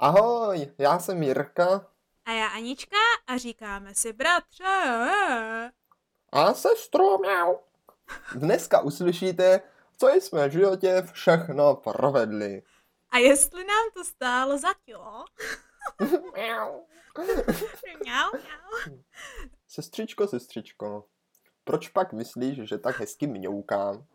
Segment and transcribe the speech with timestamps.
[0.00, 1.86] Ahoj, já jsem Jirka.
[2.24, 4.64] A já Anička a říkáme si bratře.
[6.32, 7.54] A sestro, mňau.
[8.34, 9.60] Dneska uslyšíte,
[9.96, 12.62] co jsme v životě všechno provedli.
[13.10, 15.24] A jestli nám to stálo za kilo?
[16.34, 16.80] Mňau.
[18.02, 18.98] Mňau, mňau.
[19.68, 21.04] Sestřičko, sestřičko,
[21.64, 24.06] proč pak myslíš, že tak hezky mňoukám?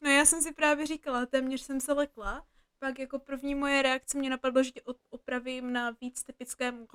[0.00, 2.46] No já jsem si právě říkala, téměř jsem se lekla.
[2.80, 6.86] Pak jako první moje reakce mě napadlo, že tě opravím na víc typickém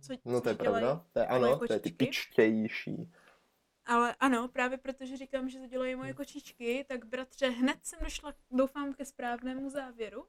[0.00, 3.12] co, No to je pravda, to je ano, to je typičtější.
[3.86, 8.34] Ale ano, právě protože říkám, že to dělají moje kočičky, tak bratře, hned jsem došla,
[8.50, 10.26] doufám, ke správnému závěru.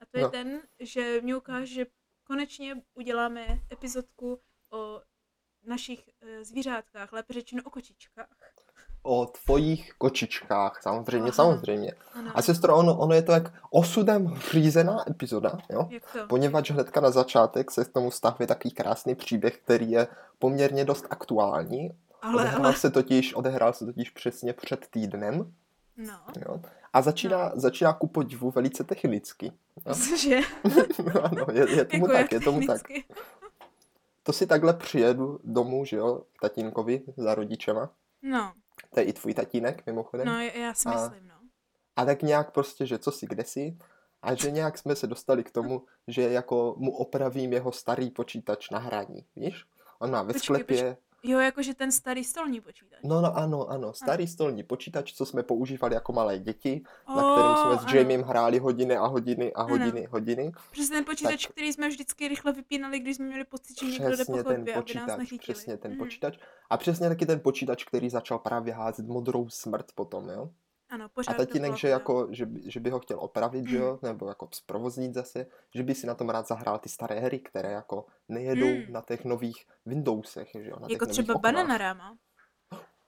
[0.00, 0.30] A to je No.
[0.30, 1.86] ten, že mě ukáže, že
[2.24, 4.40] konečně uděláme epizodku
[4.72, 5.02] o
[5.62, 8.28] našich e, zvířátkách, lépe řečeno o kočičkách.
[9.08, 11.32] O tvojich kočičkách, samozřejmě, Aha.
[11.32, 11.92] samozřejmě.
[12.14, 12.30] Ano.
[12.34, 15.88] A sestro, ono, ono je to jak osudem řízená epizoda, jo?
[16.28, 20.06] Poněvadž hnedka na začátek se k tomu stahuje takový krásný příběh, který je
[20.38, 21.90] poměrně dost aktuální.
[22.22, 25.52] Ale, odehrál, ale, se totiž, odehrál se totiž přesně před týdnem.
[25.96, 26.20] no.
[26.48, 26.60] Jo?
[26.92, 29.52] A začíná, začíná ku podivu velice technicky.
[29.86, 29.94] Jo?
[30.08, 30.40] Cože?
[31.22, 32.82] ano, je, je tomu Jako tak, je tomu tak.
[34.22, 37.90] To si takhle přijedu domů, že jo, k tatínkovi za rodičema.
[38.22, 38.52] No,
[38.94, 40.26] To je i tvůj tatínek, mimochodem.
[40.26, 41.34] no, já si A- myslím, no.
[41.96, 43.78] A tak nějak prostě, že co si, kde si.
[44.22, 48.70] A že nějak jsme se dostali k tomu, že jako mu opravím jeho starý počítač
[48.70, 49.64] na hraní, víš?
[49.98, 50.96] On má ve Počkej, sklepě,
[51.28, 52.98] Jo, jakože ten starý stolní počítač.
[53.04, 57.32] no, no ano, ano, starý stolní počítač, co jsme používali jako malé děti, na O,
[57.32, 57.98] kterém jsme s ano.
[57.98, 59.68] Jamiem hráli hodiny a hodiny a Ano.
[59.78, 60.52] hodiny, hodiny.
[60.70, 64.04] Přesně ten počítač, Tak- který jsme vždycky rychle vypínali, když jsme měli pocit, že někdo
[64.04, 65.38] jde po Přesně ten chodbě, aby nás počítač, nechytili.
[65.54, 65.98] přesně ten Mhm.
[65.98, 66.38] počítač.
[66.70, 70.50] A přesně taky ten počítač, který začal právě házet modrou smrt potom, jo?
[70.90, 73.76] Ano, A pořád tatínek, dokola, že jako, že, by- že by ho chtěl opravit, že
[73.76, 77.38] jo, nebo jako zprovoznit zase, že by si na tom rád zahrál ty staré hry,
[77.38, 78.92] které jako nejedou Hmm.
[78.92, 81.34] na těch nových Windowsech, že jo, na Jako třeba.
[81.34, 82.16] Bananarama.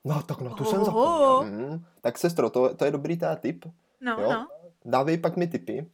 [0.05, 1.43] No tak na to jsem zapomněl.
[1.45, 1.85] Mm.
[2.01, 3.65] Tak sestro, to, to je dobrý teda tip,
[4.01, 4.33] No, jo.
[4.33, 4.49] no.
[4.85, 5.91] Dávej pak mi tipy,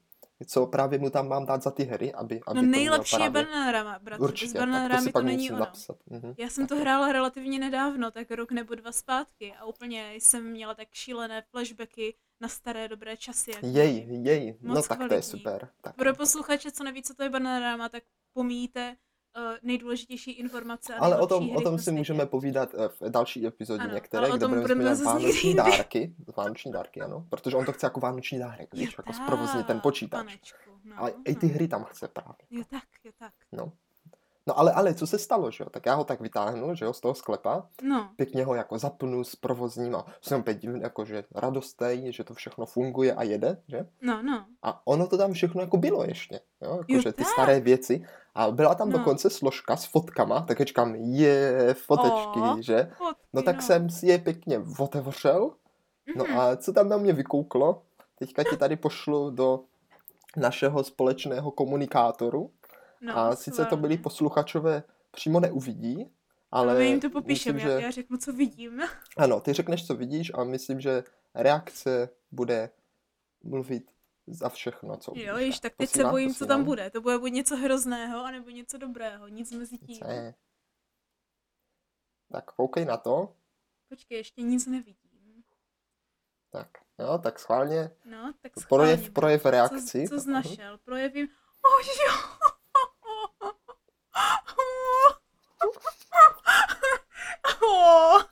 [0.47, 3.31] co právě mu tam mám dát za ty hry, aby, aby No nejlepší je.
[3.31, 4.25] Bananarama, bratře.
[4.25, 5.61] Určitě, Bez tak to to, není ono.
[5.61, 5.97] napsat.
[6.06, 6.34] Mhm.
[6.39, 10.75] Já jsem to hrála relativně nedávno, tak rok nebo dva zpátky a úplně jsem měla
[10.75, 13.50] tak šílené flashbacky na staré dobré časy.
[13.50, 15.31] jak Jej, jej, no tak to je kvalitní.
[15.31, 15.69] super.
[15.81, 15.97] Tak.
[15.97, 18.03] Pro posluchače, co neví, co to je Bananarama, tak
[18.33, 18.97] pomíjíte uh,
[19.62, 21.99] nejdůležitější informace a Ale o tom, o tom si světě.
[21.99, 26.15] můžeme povídat eh, v další epizodě Ano, některé, kde budeme někdy vánoční dárky.
[26.37, 27.27] Vánoční dárky, ano.
[27.31, 30.19] Protože on to chce jako vánoční dárek, víš, jako tak, zprovoznit ten počítač.
[30.27, 31.55] Panečku, no, Ale i ty no.
[31.55, 32.34] hry tam chce právě.
[32.50, 33.33] Jo tak, jo tak.
[33.53, 33.72] No.
[34.47, 35.71] No ale, ale co se stalo, že jo?
[35.71, 39.25] Tak já ho tak vytáhnu, že jo, z toho sklepa, No, pěkně ho jako zapnu
[39.25, 43.62] s provozním a jsem opět divný, jako že radostej, že to všechno funguje a jede,
[43.69, 43.87] že?
[44.03, 44.47] no, no.
[44.62, 47.33] A ono to tam všechno jako bylo ještě, jo, Jo, jakože ty tak.
[47.33, 48.06] staré věci.
[48.34, 48.99] A byla tam No.
[48.99, 52.91] dokonce složka s fotkama, tak říkám, je, fotečky, O, že?
[52.99, 55.50] Fotky, No tak jsem si je pěkně otevřel,
[56.17, 56.39] no Mhm.
[56.39, 57.83] a co tam na mě vykouklo,
[58.19, 59.61] teďka ti tady pošlu do
[60.37, 62.50] našeho společného komunikátoru,
[63.00, 66.11] no, a sice to byli posluchačové přímo neuvidí,
[66.53, 67.69] Ale ale my jim to myslím, popíšeme, že...
[67.69, 68.83] já, já řeknu, co vidím.
[69.16, 72.71] Ano, ty řekneš, co vidíš a myslím, že reakce bude
[73.45, 73.91] mluvit
[74.27, 75.12] za všechno, co.
[75.17, 76.91] Jo, již tak teď se posílám, bojím, co tam bude.
[76.91, 79.29] To bude buď něco hrozného, anebo něco dobrého.
[79.29, 79.99] Nic mezi tím.
[80.09, 80.35] Je?
[82.33, 83.37] Tak koukej na to.
[83.89, 85.45] Počkej, ještě nic nevidím.
[86.51, 86.69] Tak,
[86.99, 87.91] jo, tak schválně.
[88.05, 88.97] No, tak schválně.
[88.97, 90.09] Projev, projev reakci.
[90.09, 90.33] Co, co jsi Mhm.
[90.33, 90.79] našel?
[90.79, 91.29] Projevím...
[91.63, 92.15] Oh, jo!
[97.67, 98.23] Oh,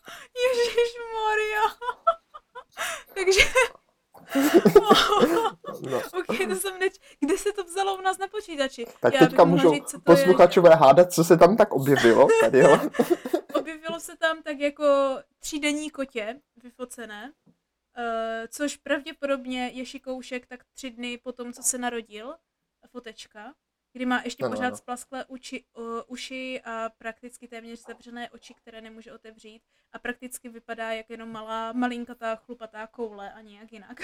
[0.42, 1.62] Ježíš Maria.
[3.14, 3.41] Takže...
[5.91, 6.94] No, ok, to jsem neč...
[7.20, 8.87] Kde se to vzalo u nás na počítači?
[9.00, 10.00] tak Já teďka můžou říct, to je.
[10.16, 12.28] posluchačové hádat, co se tam tak objevilo.
[12.41, 12.78] Tady, jo.
[13.54, 14.84] Objevilo se tam tak jako
[15.38, 17.54] třídenní kotě vyfocené, uh,
[18.48, 22.34] což pravděpodobně je šikoušek tak tři dny po tom, co se narodil,
[22.91, 23.54] fotečka,
[23.92, 24.76] kdy má ještě Ano, pořád ano.
[24.76, 29.62] splasklé uči, uh, uši a prakticky téměř zavřené oči, které nemůže otevřít
[29.93, 33.96] a prakticky vypadá jak jenom malá, malinkatá, chlupatá koule a nějak jinak.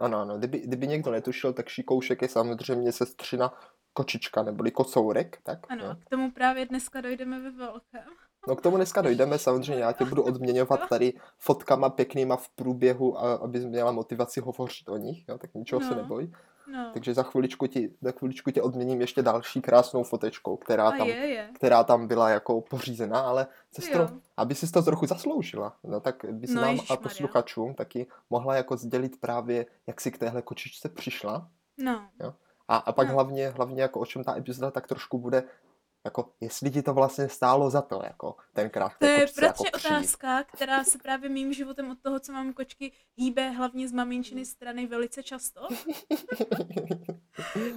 [0.00, 3.52] Ano, ano, kdyby, kdyby někdo netušil, tak šikoušek je samozřejmě sestřina
[3.92, 5.58] kočička, neboli kocourek, tak?
[5.68, 8.04] Ano, a k tomu právě dneska dojdeme ve velkém.
[8.48, 13.18] No k tomu dneska dojdeme, samozřejmě já tě budu odměňovat tady fotkama pěknýma v průběhu,
[13.18, 15.96] a, aby měla motivaci hovořit o nich, jo, tak ničeho se No.
[15.96, 16.32] neboj.
[16.72, 16.90] No.
[16.92, 21.08] Takže za chviličku, ti, za chviličku tě odměním ještě další krásnou fotečkou, která a tam,
[21.08, 21.50] je, je.
[21.54, 24.08] která tam byla jako pořízená, ale sestro, Jo.
[24.36, 28.76] aby si to trochu zasloužila, no tak bys No, nám a posluchačům taky mohla jako
[28.76, 31.48] sdělit právě, jak si k téhle kočičce přišla
[32.20, 32.34] No.
[32.68, 33.14] A, a pak No.
[33.14, 35.44] hlavně, hlavně jako o čem ta epizoda tak trošku bude,
[36.04, 39.64] jako jestli ti to vlastně stálo za to, jako tenkrát To té je kočce jako
[39.64, 39.74] přijít.
[39.90, 44.44] otázka, která se právě mým životem od toho, co mám kočky, hýbe hlavně z maminčiny
[44.46, 45.68] strany velice často.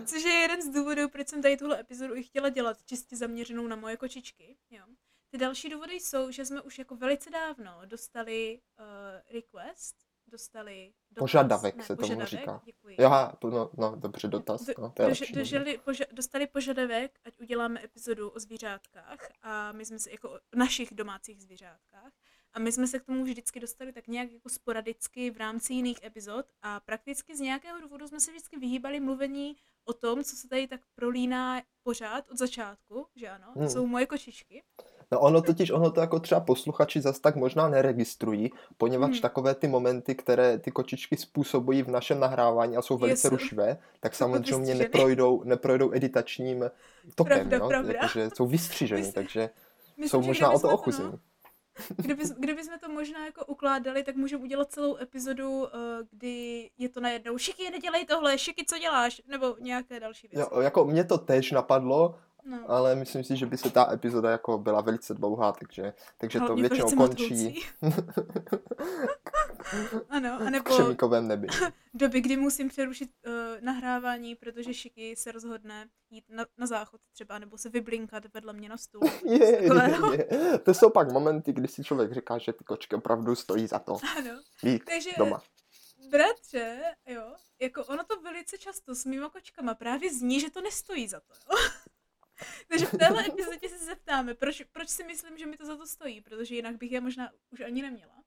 [0.06, 3.68] Což je jeden z důvodů, proč jsem tady tuhle epizodu i chtěla dělat, čistě zaměřenou
[3.68, 4.58] na moje kočičky.
[4.70, 4.84] Jo.
[5.32, 8.86] Ty další důvody jsou, že jsme už jako velice dávno dostali uh,
[9.34, 9.96] request,
[10.28, 12.62] dostali dotaz, Požadavek ne, se tomu požadavek, říká.
[12.66, 12.96] Děkuji.
[13.00, 13.10] Jo,
[13.44, 15.34] no, no, dobře, dotaz, Do- no, to je lepší.
[15.36, 15.40] no.
[15.40, 20.40] dožili, poža, dostali požadavek, ať uděláme epizodu o zvířátkách a my jsme se jako o
[20.56, 22.14] našich domácích zvířátkách
[22.54, 26.04] a my jsme se k tomu vždycky dostali tak nějak jako sporadicky v rámci jiných
[26.04, 30.48] epizod a prakticky z nějakého důvodu jsme se vždycky vyhýbali mluvení o tom, co se
[30.48, 33.70] tady tak prolíná pořád od začátku, že ano, to Hmm.
[33.70, 34.64] jsou moje kočičky.
[35.12, 39.22] No ono totiž, ono to jako třeba posluchači zas tak možná neregistrují, poněvadž Mhm.
[39.22, 43.78] takové ty momenty, které ty kočičky způsobují v našem nahrávání a jsou velice Jsou- rušivé,
[44.00, 46.72] tak samozřejmě neprojdou, neprojdou editačním
[47.16, 47.68] tokem, Pravda, no?
[47.68, 47.94] pravda.
[47.94, 49.50] Jakože jsou vystřiženy, Myslím- takže
[49.98, 51.20] Myslím, jsou možná o to no, ochuzení.
[51.98, 55.78] Kdyby, kdyby jsme to možná jako ukládali, tak můžeme udělat celou epizodu, eh,
[56.12, 59.22] kdy je to najednou Šiky, nedělej tohle, Šiky, co děláš?
[59.28, 60.50] Nebo nějaké další věci.
[60.54, 62.72] Jo, jako mě to tež napadlo, No.
[62.72, 66.56] ale myslím si, že by se ta epizoda jako byla velice dlouhá, takže, takže to
[66.56, 67.64] většinou končí
[70.10, 71.48] ano, v anebo křemíkovém nebi.
[71.94, 77.40] doby, kdy musím přerušit uh, nahrávání, protože Šiky se rozhodne jít na, na záchod třeba,
[77.40, 79.02] nebo se vyblinkat vedle mě na stůl.
[79.26, 79.70] Je, je,
[80.12, 80.60] je.
[80.60, 83.98] To jsou pak momenty, kdy si člověk říká, že ty kočky opravdu stojí za to
[84.18, 84.32] Ano,
[84.64, 85.42] být takže doma.
[86.10, 91.08] bratře, jo, jako ono to velice často s mýma kočkama právě zní, že to nestojí
[91.08, 91.58] za to, jo.
[92.68, 95.88] Takže v téhle epizodě se zeptáme, proč, proč si myslím, že mi to za to
[95.88, 98.24] stojí, protože jinak bych je možná už ani neměla.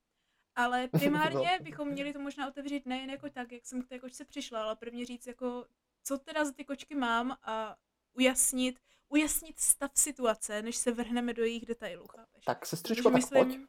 [0.56, 1.64] Ale primárně No.
[1.64, 4.76] bychom měli to možná otevřít nejen jako tak, jak jsem k té kočce přišla, ale
[4.76, 5.66] prvně říct jako,
[6.02, 7.76] co teda za ty kočky mám a
[8.12, 12.44] ujasnit, ujasnit stav situace, než se vrhneme do jejich detailů, chápeš?
[12.44, 13.60] Tak sestřičko, Protože tak pojď,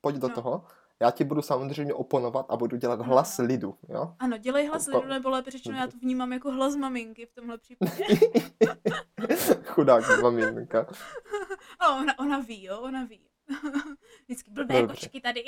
[0.00, 0.34] pojď do no.
[0.34, 0.66] toho.
[1.02, 3.44] Já ti budu samozřejmě oponovat a budu dělat hlas No.
[3.44, 4.16] lidu, jo?
[4.18, 7.32] Ano, dělej hlas Ko- lidu, nebo lépe řečeno, já to vnímám jako hlas maminky v
[7.32, 8.04] tomhle případě.
[9.64, 10.86] Chudák maminka.
[11.78, 13.28] A ona, ona ví, jo, ona ví.
[14.24, 14.96] Vždycky blbé Dobře.
[14.96, 15.44] kočky tady.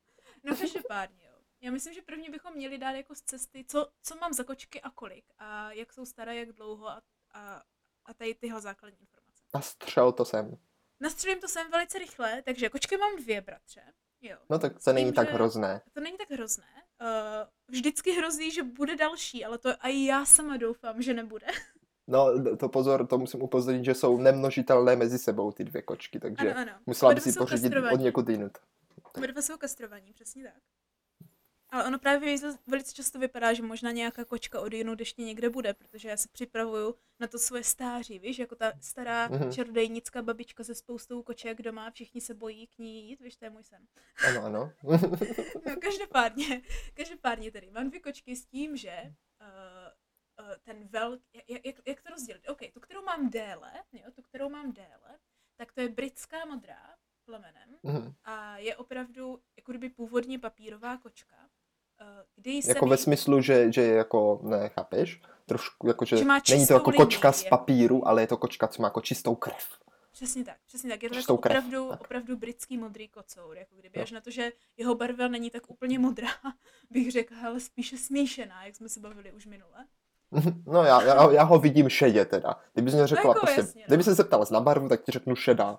[0.44, 1.38] no každopádně, jo.
[1.60, 4.80] Já myslím, že prvně bychom měli dát jako z cesty, co, co mám za kočky
[4.80, 5.24] a kolik.
[5.38, 7.02] A jak jsou staré, jak dlouho a,
[7.34, 7.62] a,
[8.06, 9.42] a tady tyhle základní informace.
[9.54, 10.56] A střel to sem.
[11.00, 13.82] Nastřelím to sem velice rychle, takže kočky mám dvě, bratře.
[14.22, 14.36] Jo.
[14.50, 15.80] No tak to není Vím, tak hrozné.
[15.92, 16.64] To není tak hrozné.
[17.00, 17.06] Uh,
[17.68, 21.46] vždycky hrozí, že bude další, ale to a já sama doufám, že nebude.
[22.10, 26.54] No to pozor, to musím upozornit, že jsou nemnožitelné mezi sebou ty dvě kočky, takže
[26.54, 26.80] Ano, ano.
[26.86, 28.52] musela by si pořídit od někud jinut.
[29.16, 30.62] Oba dva jsou kastrovaní, přesně tak.
[31.70, 32.36] Ale ono právě
[32.66, 36.28] velice často vypadá, že možná nějaká kočka od jinut ještě někde bude, protože já se
[36.28, 39.52] připravuju na to svoje stáří, víš, jako ta stará Mhm.
[39.52, 43.50] čarodejnická babička se spoustou koček doma, všichni se bojí k ní jít, víš, to je
[43.50, 43.86] můj sen.
[44.28, 44.72] Ano, ano.
[45.66, 46.62] No, každopádně,
[46.94, 52.02] každopádně tedy, mám dvě kočky s tím, že uh, uh, ten velk, jak, jak, jak
[52.02, 52.48] to rozdělit?
[52.48, 55.18] OK, tu, kterou mám déle, jo, tu, kterou mám déle,
[55.56, 56.94] tak to je britská modrá
[57.24, 58.14] plemenem Mhm.
[58.24, 61.50] a je opravdu jako kdyby původně papírová kočka,
[62.36, 65.22] kdy jsem Jako ve smyslu, že, že je jako, ne, chápeš?
[65.46, 68.26] Trošku, jako, že, Že má není to jako linii, kočka z jako- papíru, ale je
[68.26, 69.66] to kočka, co má jako čistou krev.
[70.12, 71.02] Přesně tak, přesně tak.
[71.02, 72.00] Je to jako krev, opravdu, tak.
[72.00, 74.02] opravdu britský modrý kocour, jako kdyby Jo.
[74.02, 76.28] až na to, že jeho barva není tak úplně modrá,
[76.90, 79.86] bych řekla, ale spíše smíšená, jak jsme se bavili už minule.
[80.66, 82.56] No já, já, já ho vidím šedě teda.
[82.72, 83.86] Kdybys mě řekla, jako prostě, jasně, no.
[83.86, 85.78] kdyby se zeptala na barvu, tak ti řeknu šedá.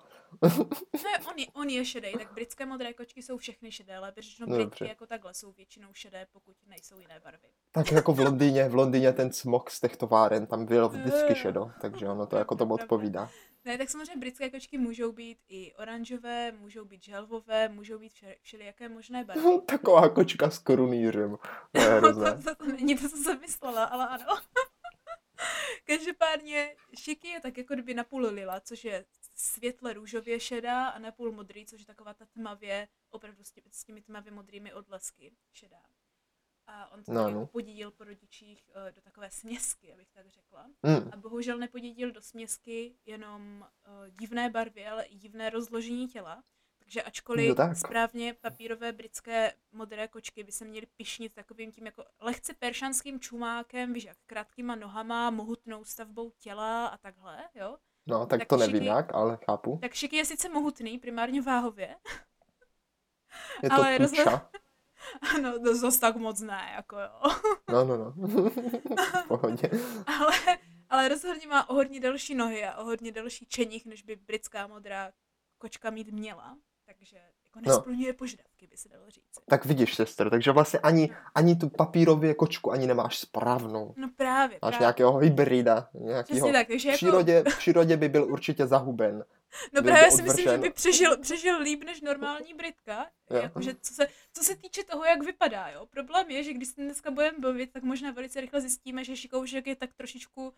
[1.04, 4.46] Ne, on je, on je šedý, tak britské modré kočky jsou všechny šedé, ale řečeno
[4.48, 7.48] No, Britky jako takhle jsou většinou šedé, pokud nejsou jiné barvy.
[7.72, 11.70] Tak jako v Londýně, v Londýně ten smog z těch továren tam byl vždycky šedo,
[11.80, 13.30] takže ono to jako tomu odpovídá.
[13.64, 18.36] Ne, tak samozřejmě britské kočky můžou být i oranžové, můžou být želvové, můžou být vše,
[18.42, 19.42] všelijaké možné barvy.
[19.66, 21.36] Taková kočka s korunýřem.
[21.72, 22.34] To je hrozné.
[22.34, 24.24] to, to, to není to, co jsem myslela, ale ano.
[25.84, 29.04] Každopádně šiky je tak jako kdyby napůl lila, což je
[29.40, 33.84] světle růžově šedá a napůl modrý, což je taková ta tmavě, opravdu s, tě, s
[33.84, 35.82] těmi tmavě modrými odlesky šedá.
[36.66, 37.46] A on to No, no, no.
[37.46, 40.66] podědil po rodičích eh, do takové směsky, abych tak řekla.
[40.82, 41.10] Hmm.
[41.12, 46.42] A bohužel nepodědil do směsky jenom uh, divné barvy, ale i divné rozložení těla.
[46.78, 47.76] Takže ačkoliv Jo, tak.
[47.76, 53.92] správně papírové britské modré kočky by se měly pišnit takovým tím jako lehce peršanským čumákem,
[53.92, 57.78] víš jak, krátkýma nohama, mohutnou stavbou těla a takhle, jo.
[58.06, 59.78] No, tak Tak to nevím šiky- jak, ale chápu.
[59.82, 61.96] Tak Šiky je sice mohutný, primárně váhově,
[63.62, 64.40] Je to ale rozhod-.
[65.34, 67.30] Ano, to zase tak moc ne, jako jo.
[67.72, 68.10] No, no, no.
[69.24, 69.70] v pohodě.
[70.06, 70.58] ale,
[70.90, 74.66] ale rozhodně má o hodně delší nohy a o hodně delší čeních, než by britská
[74.66, 75.12] modrá
[75.58, 76.58] kočka mít měla.
[76.86, 77.18] Takže
[77.56, 77.76] jako No.
[77.76, 79.24] nesplňuje požadavky, by se dalo říct.
[79.48, 83.94] Tak vidíš, sestr, takže vlastně ani, ani tu papírově kočku ani nemáš správnou.
[83.96, 84.78] No právě, Máš právě.
[84.84, 86.22] nějakého hybrida, nějakého...
[86.38, 89.24] Přesně tak, takže V jako, přírodě, v přírodě by byl určitě zahuben.
[89.72, 93.06] no byl právě si myslím, že by přežil, přežil líp než normální Britka.
[93.30, 93.36] Jo.
[93.42, 95.86] Jakože co se, co se týče toho, jak vypadá, jo.
[95.86, 99.66] Problém je, že když se dneska budeme bavit, tak možná velice rychle zjistíme, že Šikoušek
[99.66, 100.52] je tak trošičku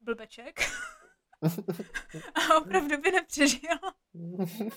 [0.00, 0.60] blbeček.
[2.34, 3.70] a opravdu by nepřežil.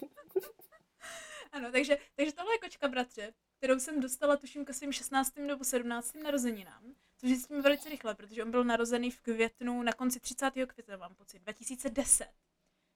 [1.53, 5.36] Ano, takže, takže tohle je kočka bratře, kterou jsem dostala tuším ke svým 16.
[5.38, 6.15] nebo 17.
[6.24, 6.83] narozeninám,
[7.17, 10.51] což zjistíme velice rychle, protože on byl narozený v květnu, na konci 30.
[10.67, 12.27] května mám pocit, 2010.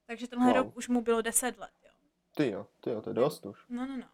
[0.06, 0.56] Takže tenhle Wow.
[0.56, 1.92] rok už mu bylo 10 let, jo.
[2.36, 3.60] Ty jo, ty jo, to je dost už.
[3.70, 4.08] No, no, no.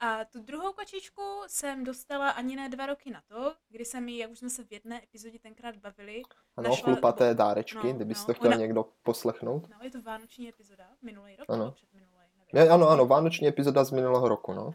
[0.00, 4.18] A tu druhou kočičku jsem dostala ani ne dva roky na to, kdy jsem ji,
[4.18, 6.22] jak už jsme se v jedné epizodě tenkrát bavili,
[6.56, 9.68] Ano, Našla- chlupaté dárečky, no, kdyby no, to chtěl ona- někdo poslechnout.
[9.68, 11.58] no je to vánoční epizoda, minulý rok, Ano.
[11.64, 12.15] nebo předminulý, nevím.
[12.56, 14.74] Ne, ano, ano, vánoční epizoda z minulého roku, no.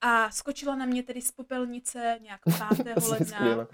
[0.00, 2.40] A skočila na mě tedy z popelnice nějak
[2.76, 2.96] 5.
[2.96, 3.66] Asi ledna, skvěle.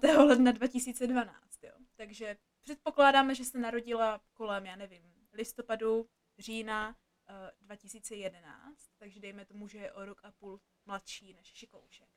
[0.00, 0.16] 5.
[0.16, 1.70] ledna 2012, jo.
[1.96, 6.06] Takže předpokládáme, že se narodila kolem, já nevím, listopadu,
[6.38, 6.96] října
[7.28, 8.44] eh, 2011,
[8.98, 12.08] takže dejme tomu, že je o rok a půl mladší než Šikoušek.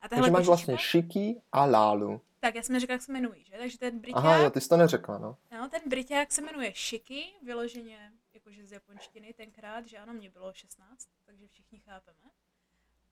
[0.00, 2.20] A tahle Takže máš kočička- vlastně Šiki a Lálu.
[2.40, 3.52] Tak, já jsem neřekla, jak se jmenují, že?
[3.58, 5.36] Takže ten Briťák, Aha, jo, ty jsi to neřekla, no.
[5.52, 8.12] no, ten Briťák se jmenuje Shiki, vyloženě
[8.50, 12.18] jakože z japonštiny tenkrát, že ano, mě bylo 16, takže všichni chápeme.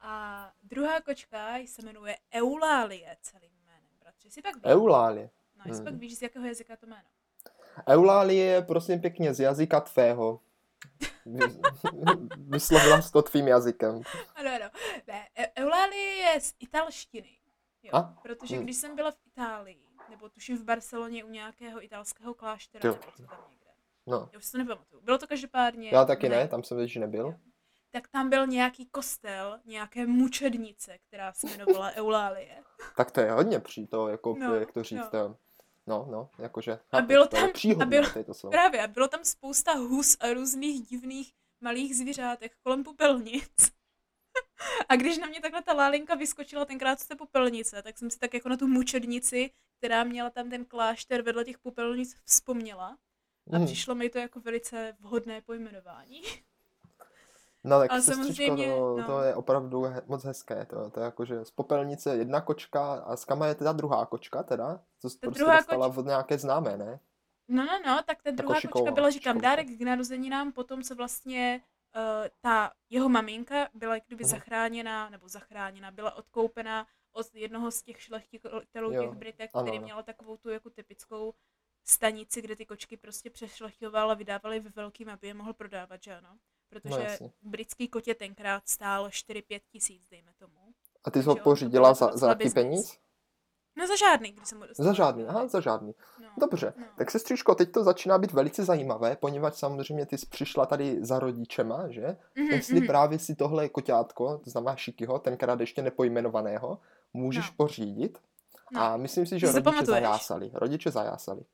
[0.01, 4.31] A druhá kočka se jmenuje Eulálie celým jménem, bratře.
[4.31, 5.31] Si pak víš, Eulálie.
[5.57, 6.01] no, jestli pak Hmm.
[6.01, 7.09] víš, z jakého jazyka to jméno.
[7.89, 10.41] Eulálie je prosím pěkně z jazyka tvého.
[11.27, 11.61] Vy-
[12.37, 14.03] Vyslovila jsi to tvým jazykem.
[14.35, 14.71] Ano, ano.
[15.07, 17.39] Ne, E- Eulálie je z italštiny.
[17.83, 18.03] Jo, A?
[18.23, 18.65] protože Hmm.
[18.65, 22.93] když jsem byla v Itálii, nebo tuším v Barceloně u nějakého italského kláštera, Jo.
[23.01, 23.58] nebo co tam někde.
[24.09, 25.03] No, Já už si to nepamatuju.
[25.03, 25.91] Bylo to každopádně...
[25.93, 27.35] já taky ne, ne, tam jsem ještě nebyl.
[27.91, 32.63] tak tam byl nějaký kostel, nějaké mučednice, která se jmenovala Eulálie.
[32.97, 35.37] Tak to je hodně při to, jako, No, jak to říct, no.
[35.87, 38.51] no, no, jakože, A bylo to tam- a příhodné, bylo- to je to slovo.
[38.53, 43.73] Právě, a bylo tam spousta hus a různých divných malých zvířátek kolem popelnic.
[44.89, 48.19] A když na mě takhle ta lálinka vyskočila tenkrát z té popelnice, tak jsem si
[48.19, 52.97] tak jako na tu mučednici, která měla tam ten klášter vedle těch popelnic, vzpomněla.
[53.53, 53.67] A Mhm.
[53.67, 56.23] přišlo mi to jako velice vhodné pojmenování.
[57.65, 59.07] No tak Ale sestřičko, samozřejmě, to, no.
[59.07, 62.93] to je opravdu he, moc hezké, to, to je jako, že z popelnice jedna kočka
[62.95, 66.39] a z kama je teda druhá kočka teda, to jsi Ta prostě dostala od nějaké
[66.39, 67.01] známé, ne?
[67.49, 69.51] No, no, no, tak ta druhá šiková, kočka byla, říkám, šiková.
[69.51, 71.61] dárek k narozeninám, potom se vlastně
[71.97, 72.03] uh,
[72.41, 74.31] ta jeho maminka byla jak kdyby Mhm.
[74.31, 80.03] zachráněna, nebo zachráněna, byla odkoupena od jednoho z těch šlechtitelů těch Britek, ano, který měla
[80.03, 81.35] takovou tu jako typickou
[81.91, 86.17] stanici, kde ty kočky prostě přešlechťoval a vydávali ve velkým, aby je mohl prodávat, že
[86.17, 86.29] ano?
[86.69, 87.31] Protože jasně.
[87.43, 90.55] britský kotě tenkrát stál 4-5 tisíc, dejme tomu.
[91.05, 92.99] A ty jsi ho pořídila za, za jaký peníz?
[93.77, 94.89] No za žádný, když jsem ho dostala.
[94.89, 95.95] Za žádný, aha, za žádný.
[96.21, 96.85] No, Dobře, no.
[96.97, 101.19] tak sestřičko, teď to začíná být velice zajímavé, poněvadž samozřejmě ty jsi přišla tady za
[101.19, 102.17] rodičema, že?
[102.37, 102.87] Mhm, Jestli mhm.
[102.87, 106.79] právě si tohle koťátko, to znamená Šikyho, tenkrát ještě nepojmenovaného,
[107.13, 107.55] můžeš No.
[107.57, 108.19] pořídit.
[108.73, 108.81] No.
[108.81, 110.51] A myslím si, že rodiče zajásali.
[110.55, 111.45] Rodiče zajásali.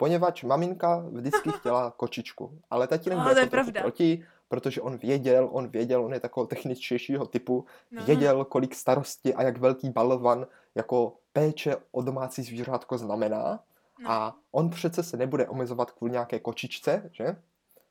[0.00, 3.80] Poněvadž maminka vždycky chtěla kočičku, ale tatínek No, byl to je trochu pravda.
[3.80, 8.74] proti, protože on věděl, on věděl, on je takového techničtějšího typu, No, no, věděl, kolik
[8.74, 13.60] starosti a jak velký balvan jako péče o domácí zvířátko znamená.
[13.98, 14.10] no.
[14.10, 17.36] A on přece se nebude omezovat kvůli nějaké kočičce, že?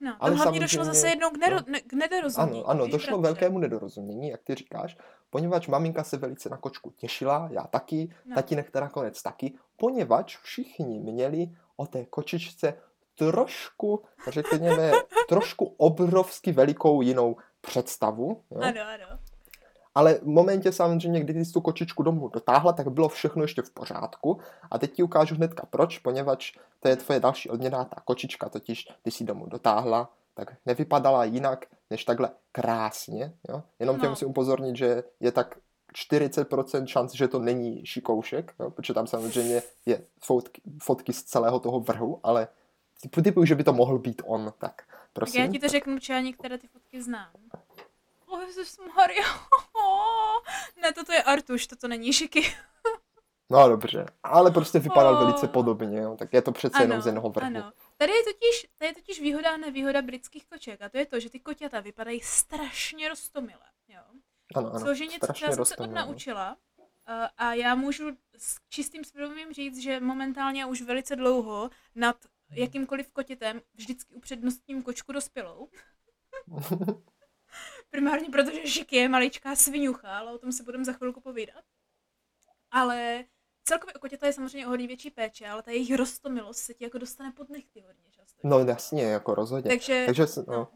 [0.02, 1.78] No, Ale ale hlavně došlo zase jednou k, nero, no.
[1.88, 2.60] k nedorozumění.
[2.64, 4.98] Ano, ano, došlo k velkému nedorozumění, jak ty říkáš,
[5.30, 8.36] poněvadž maminka se velice na kočku těšila, já taky, No.
[8.36, 11.48] tatínek teda nakonec taky, poněvadž všichni měli
[11.80, 12.74] o té kočičce
[13.16, 14.92] trošku, řekněme,
[15.30, 18.44] trošku obrovsky velikou jinou představu.
[18.52, 18.62] Jo?
[18.62, 19.20] Ano, ano.
[19.96, 23.72] Ale v momentě samozřejmě, kdy jsi tu kočičku domů dotáhla, tak bylo všechno ještě v
[23.72, 24.40] pořádku.
[24.72, 28.88] A teď ti ukážu hnedka proč, poněvadž to je tvoje další odměna, ta kočička totiž,
[29.04, 33.34] když si domů dotáhla, tak nevypadala jinak, než takhle krásně.
[33.50, 33.64] Jo?
[33.80, 34.10] Jenom tě No.
[34.10, 35.58] musím upozornit, že je tak
[35.94, 38.70] 40% šance, že to není šikoušek, jo?
[38.72, 42.48] protože tam samozřejmě je fotky, fotky z celého toho vrhu, ale
[43.24, 45.42] typu, že by to mohl být on, tak Tak prosím.
[45.42, 47.32] já ti to řeknu, protože já některé ty fotky znám.
[48.28, 49.26] O, Jezus Maria.
[50.82, 52.42] Ne, toto je Artuš, toto není Šiky.
[53.50, 55.20] No dobře, ale prostě vypadal Oh.
[55.20, 56.16] velice podobně, jo?
[56.20, 57.48] tak je to přece jenom z jednoho vrhu.
[57.48, 57.72] ano.
[57.98, 61.20] Tady je, totiž, tady je totiž výhoda a nevýhoda britských koček a to je to,
[61.20, 63.62] že ty koťata vypadají strašně roztomile.
[63.88, 64.02] Jo?
[64.56, 64.86] Ano, ano.
[64.86, 66.02] Což je něco, co já jsem se rostomilé, no.
[66.02, 66.58] odnaučila.
[67.38, 72.16] A- já můžu s čistým svědomím říct, že momentálně už velice dlouho nad
[72.52, 75.70] jakýmkoliv kotětem vždycky upřednostním kočku dospělou.
[77.90, 81.64] Primárně protože Šik je maličká sviňucha, ale o tom si budeme za chvilku povídat.
[82.72, 83.26] Ale
[83.64, 86.84] celkově o kotěta je samozřejmě o hodně větší péče, ale ta jejich rostomilost se ti
[86.84, 88.40] jako dostane pod nechty hodně často.
[88.44, 89.70] No jasně, jako rozhodně.
[89.70, 90.54] Takže, Takže, no.
[90.54, 90.68] no.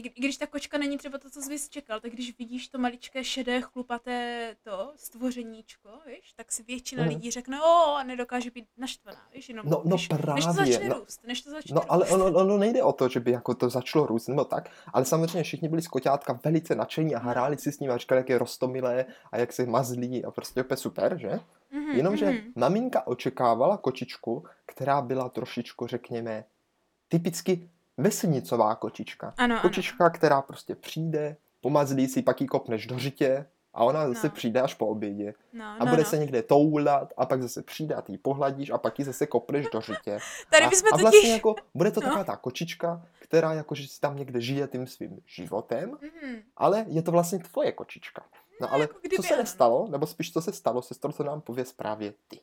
[0.00, 2.68] I, kdy- I když ta kočka není třeba to, co jsi čekal, tak když vidíš
[2.68, 7.12] to maličké šedé chlupaté to stvořeníčko, víš, tak si většina Mhm.
[7.12, 10.42] lidí řekne, o, a nedokáže být naštvaná, víš, jenom No- no než, než to právě,
[10.42, 10.98] začne no.
[10.98, 12.12] růst, než to začne No ale růst.
[12.14, 15.42] ono, ono nejde o to, že by jako to začalo růst nebo tak, ale samozřejmě
[15.42, 18.38] všichni byli z koťátka velice nadšení a hráli si s ním a říkali, jak je
[18.38, 21.40] rostomilé a jak se mazlí a prostě úplně super, že?
[21.70, 22.52] Mhm, Jenomže mhm.
[22.56, 26.44] maminka očekávala kočičku, která byla trošičku, řekněme,
[27.08, 27.70] typicky
[28.02, 29.34] vesnicová kočička.
[29.38, 29.62] Ano, ano.
[29.62, 34.32] Kočička, která prostě přijde, pomazlí si, pak jí kopneš do řitě a ona zase No.
[34.32, 35.34] přijde až po obědě.
[35.52, 36.08] No, A no, bude no.
[36.08, 39.26] se někde toulat a pak zase přijde a ty ji pohladíš a pak ji zase
[39.26, 40.18] kopneš do řitě.
[40.50, 41.02] Tady a, bychom a totiž...
[41.02, 42.06] vlastně jako, bude to No.
[42.06, 46.36] taková ta kočička, která jakože si tam někde žije tím svým životem, Mhm.
[46.56, 48.22] ale je to vlastně tvoje kočička.
[48.60, 49.42] No ale jako co se ano.
[49.42, 52.40] nestalo, nebo spíš co se stalo, sestro, co nám pověz právě ty.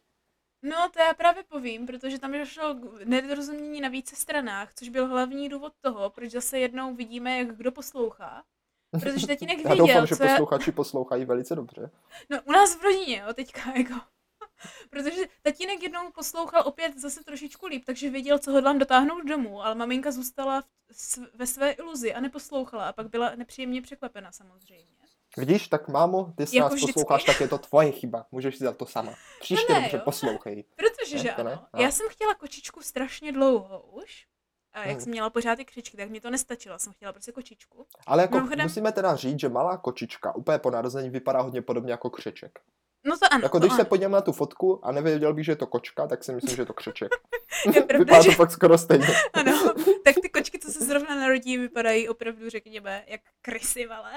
[0.69, 5.07] No, to já právě povím, protože tam došlo k nedorozumění na více stranách, což byl
[5.07, 8.43] hlavní důvod toho, proč zase jednou vidíme, jak kdo poslouchá.
[8.91, 10.29] Protože tatínek Já viděl, doufám, že co já...
[10.29, 11.91] posluchači poslouchají velice dobře.
[12.29, 13.93] No, u nás v rodině, jo, teďka, jako.
[14.89, 19.75] Protože tatínek jednou poslouchal opět zase trošičku líp, takže věděl, co hodlám dotáhnout domů, ale
[19.75, 25.06] maminka zůstala v, s, ve své iluzi a neposlouchala a pak byla nepříjemně překvapena samozřejmě.
[25.37, 26.93] Vidíš, tak mámo, ty se Jako nás vždycky.
[26.93, 28.25] posloucháš, tak je to tvoje chyba.
[28.31, 29.13] Můžeš si za to sama.
[29.39, 30.01] Příště ne, dobře jo.
[30.05, 30.63] poslouchej.
[30.75, 31.51] Protože, Ne, že to ne?
[31.51, 31.65] ano.
[31.73, 31.81] A.
[31.81, 34.25] Já jsem chtěla kočičku strašně dlouho už.
[34.73, 34.99] A jak Hmm.
[35.01, 36.79] jsem měla pořád ty křičky, tak mi to nestačilo.
[36.79, 37.85] Jsem chtěla prostě kočičku.
[38.07, 41.91] Ale jako Mimochodem- musíme teda říct, že malá kočička úplně po narození vypadá hodně podobně
[41.91, 42.59] jako křeček.
[43.05, 43.89] No to ano, Jako to když se ano.
[43.89, 46.61] podívám na tu fotku a nevěděl bych, že je to kočka, tak si myslím, že
[46.61, 47.11] je to křeček.
[47.65, 49.07] Je pravda, Vypadá to že- fakt skoro stejně.
[49.33, 54.11] Ano, tak ty kočky, co se zrovna narodí, vypadají opravdu, řekněme, jak krysy malé.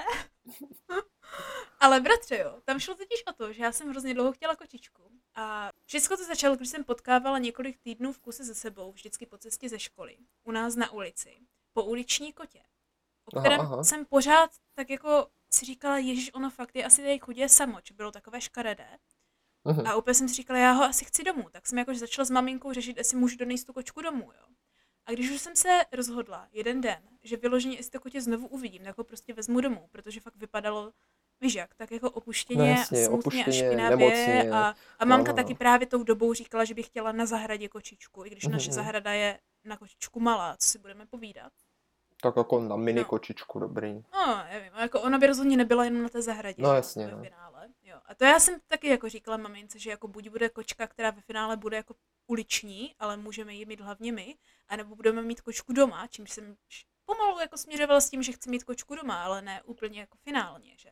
[1.79, 5.11] Ale bratře, jo, tam šlo totiž o to, že já jsem hrozně dlouho chtěla kočičku.
[5.35, 9.37] A všechno to začalo, když jsem potkávala několik týdnů v kuse ze sebou, vždycky po
[9.37, 11.37] cestě ze školy, u nás na ulici,
[11.73, 12.59] po uliční kotě,
[13.25, 13.83] o Aha, kterém aha.
[13.83, 18.11] jsem pořád tak jako si říkala, ježiš, ono fakt je asi tady chudě samoč, bylo
[18.11, 18.97] takové škaredé.
[19.63, 19.87] Mhm.
[19.87, 21.49] A úplně jsem si říkala, já ho asi chci domů.
[21.51, 24.45] Tak jsem jakož začala s maminkou řešit, jestli můžu donést tu kočku domů, jo.
[25.05, 28.83] A když už jsem se rozhodla jeden den, že vyloženě, jestli to kotě znovu uvidím,
[28.83, 30.93] tak ho prostě vezmu domů, protože fakt vypadalo,
[31.41, 33.97] víš jak, tak jako opuštěně, No jasně, smutně opuštěně, a špinavě.
[33.97, 34.51] nemocně.
[34.51, 37.69] A, a mamka No, no, taky právě tou dobou říkala, že by chtěla na zahradě
[37.69, 38.75] kočičku, i když Mhm, naše mhm.
[38.75, 41.51] zahrada je na kočičku malá, co si budeme povídat.
[42.23, 43.05] Tak jako na mini No.
[43.05, 44.03] kočičku, dobrý.
[44.13, 46.63] No, nevím, jako ona by rozhodně nebyla jenom na té zahradě.
[46.63, 47.23] No, jasně, no.
[47.23, 47.97] finále, jo.
[48.05, 51.21] A to já jsem taky jako říkala mamince, že jako buď bude kočka, která ve
[51.21, 51.95] finále bude jako
[52.27, 54.35] uliční, ale můžeme ji mít hlavně my,
[54.69, 56.55] anebo budeme mít kočku doma, čímž jsem
[57.05, 60.71] pomalu jako směřovala s tím, že chci mít kočku doma, ale ne úplně jako finálně,
[60.77, 60.89] že?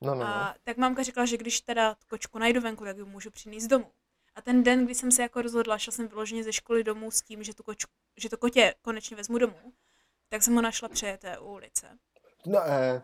[0.00, 0.26] No, no, no.
[0.26, 3.90] A tak mamka řekla, že když teda kočku najdu venku, tak ji můžu přinést domů.
[4.34, 7.22] A ten den, kdy jsem se jako rozhodla, šla jsem vyloženě ze školy domů s
[7.22, 9.72] tím, že, tu kočku, že to kotě konečně vezmu domů,
[10.28, 11.98] tak jsem ho našla přejeté u ulice.
[12.46, 13.02] No, eh,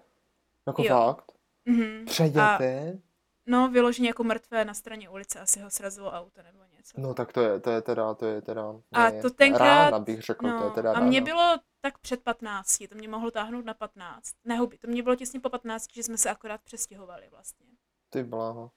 [0.66, 0.88] jako Jo.
[0.88, 1.32] fakt.
[1.64, 2.02] Mhm.
[2.02, 2.98] A, Přejete?
[3.46, 7.00] no, vyloženě jako mrtvé na straně ulice, asi ho srazilo auto nebo něco.
[7.00, 9.98] No tak to je, to je teda, to je teda, A ne, to tenkrát- rána
[9.98, 11.06] bych řekl, to je no, teda a rána.
[11.06, 11.56] mě bylo
[11.90, 14.34] tak před 15, to mě mohlo táhnout na 15.
[14.44, 17.66] Ne, huby, to mě bylo těsně po 15, že jsme se akorát přestěhovali vlastně.
[18.10, 18.70] Ty bláho.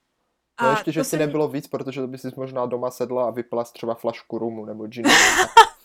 [0.57, 3.27] A No ještě, že si jsem- nebylo víc, protože to by si možná doma sedla
[3.27, 5.05] a vypila třeba flašku rumu nebo gin.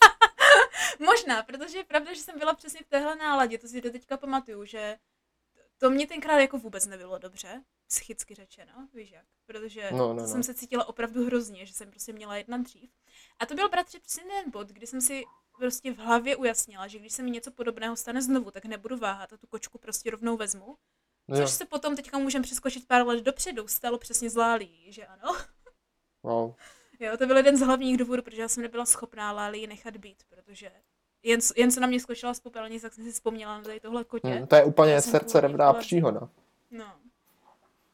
[1.00, 4.16] Možná, protože je pravda, že jsem byla přesně v téhle náladě, to si do teďka
[4.16, 4.96] pamatuju, že
[5.78, 10.28] to mě tenkrát jako vůbec nebylo dobře, psychicky řečeno, víš jak, protože No, no, no.
[10.28, 12.90] jsem se cítila opravdu hrozně, že jsem prostě měla jednat dřív.
[13.38, 15.24] A to byl bratře přesně ten bod, kdy jsem si
[15.58, 19.32] prostě v hlavě ujasnila, že když se mi něco podobného stane znovu, tak nebudu váhat
[19.32, 20.76] a tu kočku prostě rovnou vezmu.
[21.28, 24.92] No jo, Což se potom teďka můžeme přeskočit pár let dopředu, stalo přesně z Lálí,
[24.92, 25.36] že ano?
[26.24, 26.54] no.
[27.00, 30.22] Jo, to byl jeden z hlavních důvodů, protože já jsem nebyla schopná Lálí nechat být,
[30.28, 30.72] protože
[31.22, 34.04] jen, jen co na mě skočila z popelnice, tak jsem si vzpomněla na tady tohle
[34.04, 34.28] kotě.
[34.28, 36.28] Hm, to je úplně srdce původně revná chtěla- příhoda.
[36.70, 36.96] No.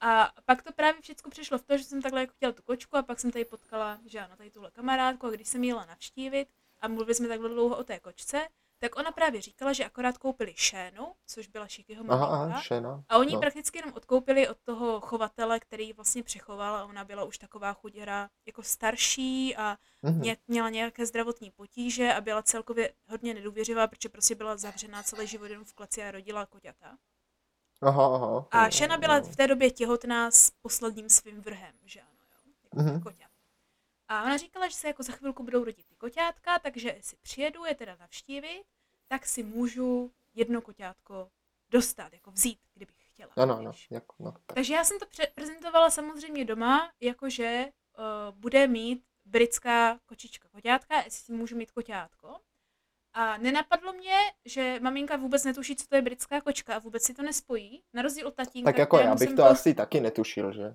[0.01, 2.97] A pak to právě všechno přišlo v to, že jsem takhle jako chtěla tu kočku
[2.97, 6.49] a pak jsem tady potkala, že ano, tady tuhle kamarádku a když jsem jela navštívit
[6.81, 8.49] a mluvili jsme takhle dlouho o té kočce,
[8.83, 12.27] tak ona právě říkala, že akorát koupili šénu, což byla Šikyho maminka.
[12.27, 12.63] aha.
[13.09, 13.37] A oni no.
[13.37, 13.41] no.
[13.41, 17.73] prakticky jenom odkoupili od toho chovatele, který ji vlastně přechoval a ona byla už taková
[17.73, 20.23] chuděra jako starší a Mhm.
[20.23, 25.27] ně, měla nějaké zdravotní potíže a byla celkově hodně nedůvěřivá, protože prostě byla zavřená celý
[25.27, 26.97] život jenom v kleci a rodila koťata.
[27.83, 28.47] Aha, aha.
[28.51, 29.23] A Šena byla jo.
[29.25, 32.11] v té době těhotná s posledním svým vrhem, že ano,
[32.47, 33.01] jo, jako Mhm.
[33.03, 33.31] koťat.
[34.09, 37.75] A ona říkala, že se jako za chvilku budou rodit koťátka, takže si přijedu je
[37.75, 38.65] teda navštívit,
[39.09, 41.31] tak si můžu jedno koťátko
[41.71, 43.33] dostat, jako vzít, kdybych chtěla.
[43.37, 43.73] Ano, ano.
[43.91, 44.43] Jako, no, tak.
[44.55, 47.67] Takže já jsem to pře- prezentovala samozřejmě doma, jakože
[47.99, 52.37] uh, bude mít britská kočička koťátka, jestli si můžu mít koťátko.
[53.13, 57.15] A nenapadlo mě, že maminka vůbec netuší, co to je britská kočka a vůbec si
[57.15, 58.71] to nespojí, na rozdíl od tatínka.
[58.73, 60.75] tak jako já bych jsem to asi taky netušil, že?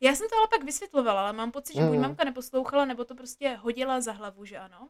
[0.00, 2.02] Já jsem to ale pak vysvětlovala, ale mám pocit, že buď Mm.
[2.02, 4.88] mamka neposlouchala, nebo to prostě hodila za hlavu, že ano.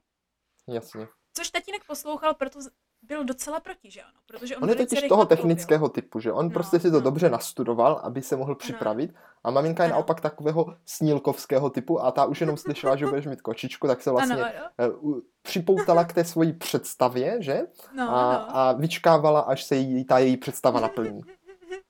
[0.69, 1.09] Jasně.
[1.35, 2.59] Což tatínek poslouchal, proto
[3.03, 4.13] byl docela proti, že ano.
[4.27, 7.01] Protože on, On je totiž toho technického typu, že on No, prostě si to no.
[7.01, 9.95] dobře nastudoval, aby se mohl připravit a maminka je Ano.
[9.95, 14.11] naopak takového snílkovského typu a ta už jenom slyšela, že budeš mít kočičku, tak se
[14.11, 14.91] vlastně Ano, ano.
[15.19, 17.61] eh, připoutala k té svojí představě, že?
[17.93, 18.57] No, A, no.
[18.57, 21.21] a vyčkávala, až se jí ta její představa naplní.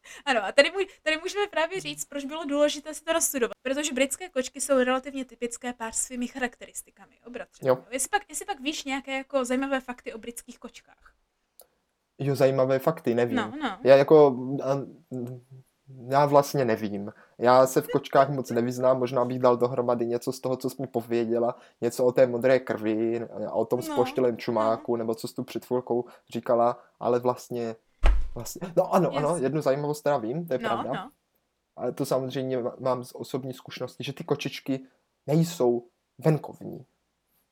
[0.24, 3.52] Ano, a tady, můj, tady můžeme právě říct, proč bylo důležité si to nastudovat.
[3.62, 7.14] Protože britské kočky jsou relativně typické pár svými charakteristikami.
[7.24, 7.68] Jo, bratře.
[7.68, 7.78] Jo.
[7.90, 11.12] Jestli, pak, jestli pak víš nějaké jako zajímavé fakty o britských kočkách.
[12.18, 13.36] Jo, zajímavé fakty, nevím.
[13.36, 13.78] No, no.
[13.84, 14.36] Já jako,
[16.08, 17.12] já vlastně nevím.
[17.38, 20.76] Já se v kočkách moc nevyznám, možná bych dal dohromady něco z toho, co jsi
[20.82, 25.34] mi pověděla, něco o té modré krvi o tom No, spoštělém čumáku, nebo co jsi
[25.34, 27.76] tu před chvilkou říkala, ale vlastně,
[28.36, 29.42] vlastně, no ano, ano, Yes.
[29.42, 31.12] jednu zajímavost teda vím, to je No, pravda, no.
[31.76, 34.86] ale to samozřejmě mám z osobní zkušenosti, že ty kočičky
[35.26, 36.86] nejsou venkovní.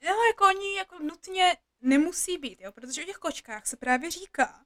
[0.05, 4.64] No, jako oni jako nutně nemusí být, jo, protože o těch kočkách se právě říká.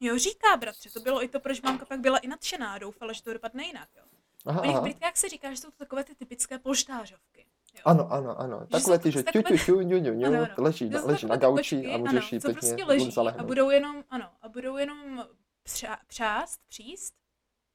[0.00, 3.22] Jo, říká, bratře, to bylo i to, proč mamka pak byla i nadšená doufala, že
[3.22, 4.02] to dopadne jinak, jo.
[4.46, 7.46] Aha, O těch britkách se říká, že jsou to takové ty typické polštářovky.
[7.76, 7.82] Jo.
[7.84, 8.60] Ano, ano, ano.
[8.60, 11.36] Že Takové ty, že takové- ťu, ťu, ťu, ňu, ňu, ňu, leží, jsou leží na
[11.36, 15.24] gauči a můžeš jí pěkně prostě leží a budou jenom, ano, a budou jenom
[15.62, 17.14] přá, přást, příst,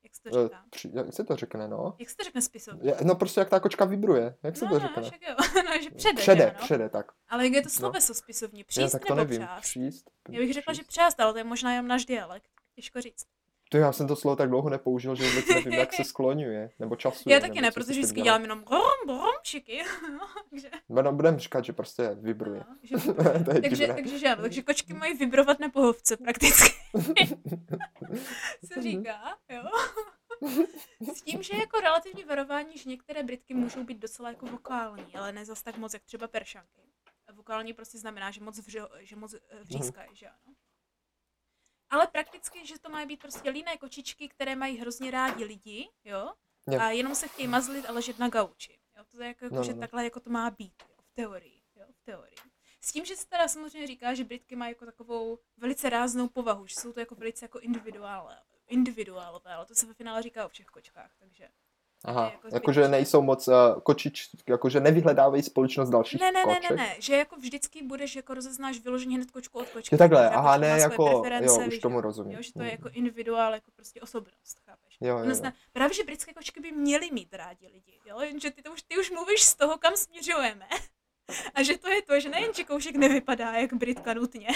[0.03, 0.63] jak se to Eh, říká?
[0.69, 1.95] při- Jak se to řekne, no?
[1.99, 2.93] Jak se to řekne spisovně?
[3.03, 5.03] No prostě jak ta kočka vibruje, jak se no, to no, řekne?
[5.03, 5.35] však jo,
[5.65, 6.59] no, že přede, Přede, že ano?
[6.65, 7.11] přede, tak.
[7.29, 7.71] Ale jak je to No.
[7.71, 8.59] sloveso spisovně?
[8.59, 9.61] Já Příst tak to nebo nevím, přást?
[9.61, 10.11] příst.
[10.29, 12.49] Já bych řekla, že přást, ale to je možná jenom náš dialekt.
[12.75, 13.25] Těžko říct.
[13.71, 16.95] To já jsem to slovo tak dlouho nepoužil, že vůbec nevím, jak se skloňuje, nebo
[16.95, 17.33] časuje.
[17.35, 18.23] Já taky nebo ne, protože vždycky dělá.
[18.23, 19.83] dělám jenom brom, bromčiky.
[20.49, 22.63] takže, No, budeme říkat, že prostě vibruje.
[22.69, 22.97] no, že,
[23.45, 23.93] to je takže, divné.
[23.95, 26.69] takže, že ano, takže kočky mají vibrovat na pohovce prakticky.
[28.65, 29.63] se říká, jo.
[31.13, 35.15] S tím, že je jako relativní varování, že některé Britky můžou být docela jako vokální,
[35.15, 36.81] ale ne zas tak moc, jak třeba peršanky.
[37.33, 40.55] Vokální prostě znamená, že moc, vřo, že moc eh, vřískají, že ano.
[41.91, 46.33] Ale prakticky, že to mají být prostě líné kočičky, které mají hrozně rádi lidi, jo?
[46.67, 46.79] Jo.
[46.79, 48.79] A jenom se chtějí mazlit a ležet na gauči.
[48.97, 49.03] Jo?
[49.11, 49.79] To je jako, No, že no, no.
[49.81, 50.95] takhle jako to má být, jo?
[51.03, 51.61] v teorii.
[51.75, 51.85] Jo?
[51.91, 52.35] V teorii.
[52.81, 56.67] S tím, že se teda samozřejmě říká, že Britky mají jako takovou velice ráznou povahu,
[56.67, 60.49] že jsou to jako velice jako individuálové, individuálové, ale to se ve finále říká o
[60.49, 61.49] všech kočkách, takže.
[62.05, 66.69] Aha, jako jakože nejsou moc uh, kočič, jakože nevyhledávají společnost dalších Ne, ne, ne, koček.
[66.69, 69.95] ne, ne, že jako vždycky budeš, jako rozeznáš vyloženě hned kočku od kočky.
[69.95, 72.37] Jo, takhle, aha, ne, jako, jo, už víš, tomu rozumím.
[72.37, 72.71] Jo, že to je Mm.
[72.71, 74.97] jako individuál, jako prostě osobnost, chápeš?
[75.01, 75.51] Jo, jo, jo.
[75.73, 78.19] právě, že britské kočky by měly mít rádi lidi, jo?
[78.19, 80.65] jenže ty, to už, ty už mluvíš z toho, kam směřujeme.
[81.53, 84.47] A že to je to, že nejen, že koušek nevypadá jak Britka nutně,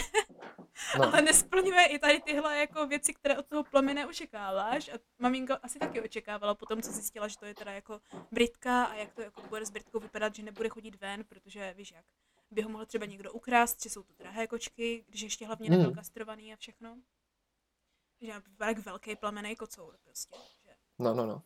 [1.00, 1.04] No.
[1.06, 4.90] ale nesplňuje i tady tyhle jako věci, které od toho plamene očekáváš.
[4.90, 8.02] A maminka asi taky očekávala potom, co zjistila, že to je teda jako
[8.32, 11.92] Britka a jak to jako bude s Britkou vypadat, že nebude chodit ven, protože víš
[11.92, 12.06] jak,
[12.52, 15.86] by ho mohl třeba někdo ukrást, že jsou to drahé kočky, když ještě hlavně nebyl
[15.86, 15.96] Hmm.
[15.96, 16.98] kastrovaný a všechno.
[18.22, 20.38] Že vypadá jak velký plamený kocour prostě.
[20.64, 20.72] Že.
[21.00, 21.42] no, no, no.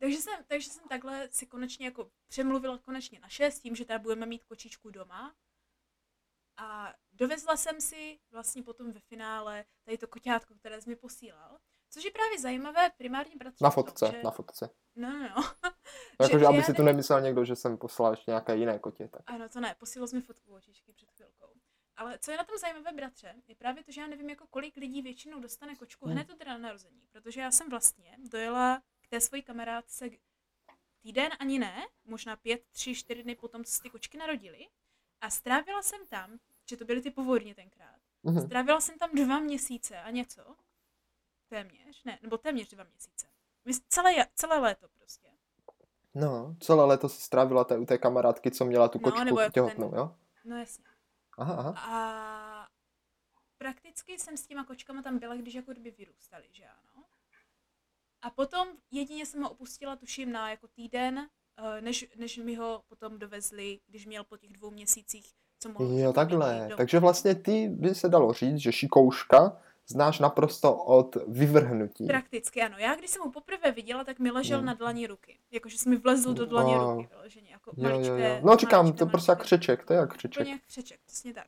[0.00, 3.98] Takže jsem, takže jsem takhle si konečně jako přemluvila konečně naše s tím, že teda
[3.98, 5.34] budeme mít kočičku doma.
[6.56, 11.58] A dovezla jsem si vlastně potom ve finále tady to koťátko, které jsi mi posílal.
[11.90, 13.64] Což je právě zajímavé primárně bratře.
[13.64, 14.22] Na v tom, fotce, že...
[14.22, 14.70] na fotce.
[14.96, 15.42] No, no, no.
[16.20, 19.08] Jakože, že aby si tu nevím- nemyslel někdo, že jsem poslal ještě nějaké jiné kotě.
[19.08, 19.20] Tak.
[19.26, 21.52] Ano, to ne, posílal jsi mi fotku očičky před chvilkou.
[21.96, 24.76] Ale co je na tom zajímavé, bratře, je právě to, že já nevím, jako kolik
[24.76, 26.14] lidí většinou dostane kočku Hmm.
[26.14, 27.06] hned od na narození.
[27.12, 30.08] Protože já jsem vlastně dojela té své kamarádce
[31.00, 34.68] týden ani ne, možná pět, tři, čtyři dny potom, co se ty kočky narodily.
[35.20, 36.38] A strávila jsem tam,
[36.70, 38.46] že to byly ty povodně tenkrát, Mhm.
[38.46, 40.56] strávila jsem tam dva měsíce a něco.
[41.48, 43.26] Téměř, ne, nebo téměř dva měsíce.
[43.88, 45.28] Celé, celé léto prostě.
[46.14, 49.40] No, celé léto si strávila té, u té kamarádky, co měla tu No, kočku nebo
[49.40, 50.16] jako těhotnou, ten- jo?
[50.44, 50.84] No jasně.
[51.38, 51.74] Aha, aha.
[51.78, 52.68] A
[53.58, 56.99] prakticky jsem s těma kočkama tam byla, když jako kdyby vyrůstaly, že ano.
[58.22, 61.18] A potom jedině jsem ho opustila, tuším, na jako týden,
[61.58, 65.98] eh, než, než mi ho potom dovezli, když měl po těch dvou měsících, co mohl
[65.98, 66.58] Jo, takhle.
[66.58, 66.76] domů.
[66.76, 72.06] Takže vlastně ty by se dalo říct, že šikouška znáš naprosto od vyvrhnutí.
[72.06, 72.76] Prakticky ano.
[72.78, 74.66] Já když jsem ho poprvé viděla, tak mi ležel Hmm.
[74.66, 75.38] na dlaní ruky.
[75.50, 76.96] Jakože jsem mi vlezl do dlaně Wow.
[76.96, 77.50] ruky vyloženě.
[77.50, 78.40] Jako Jo, jo, maličké, jo.
[78.44, 79.56] No říkám, maličké, to prostě jak maličké.
[79.56, 80.40] křeček, to je jak křeček.
[80.40, 81.46] Úplně jak křeček, přesně tak.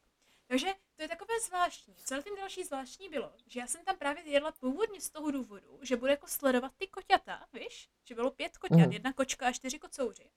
[0.49, 0.67] Takže
[1.03, 1.95] to je takové zvláštní.
[2.05, 5.79] Celé tím další zvláštní bylo, že já jsem tam právě jedla původně z toho důvodu,
[5.83, 7.89] že bude jako sledovat ty koťata, víš?
[8.05, 8.93] Že bylo pět koťat, Mhm.
[8.93, 10.31] jedna kočka a čtyři kocouři.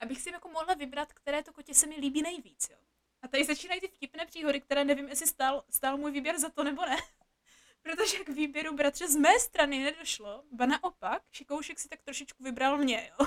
[0.00, 2.76] Abych si jako mohla vybrat, které to kotě se mi líbí nejvíc, jo.
[3.22, 6.64] A tady začínají ty vtipné příhody, které nevím, jestli stál, stál můj výběr za to
[6.64, 6.96] nebo ne.
[7.82, 12.78] Protože k výběru bratře z mé strany nedošlo, ba naopak, Šikoušek si tak trošičku vybral
[12.78, 13.26] mě, jo.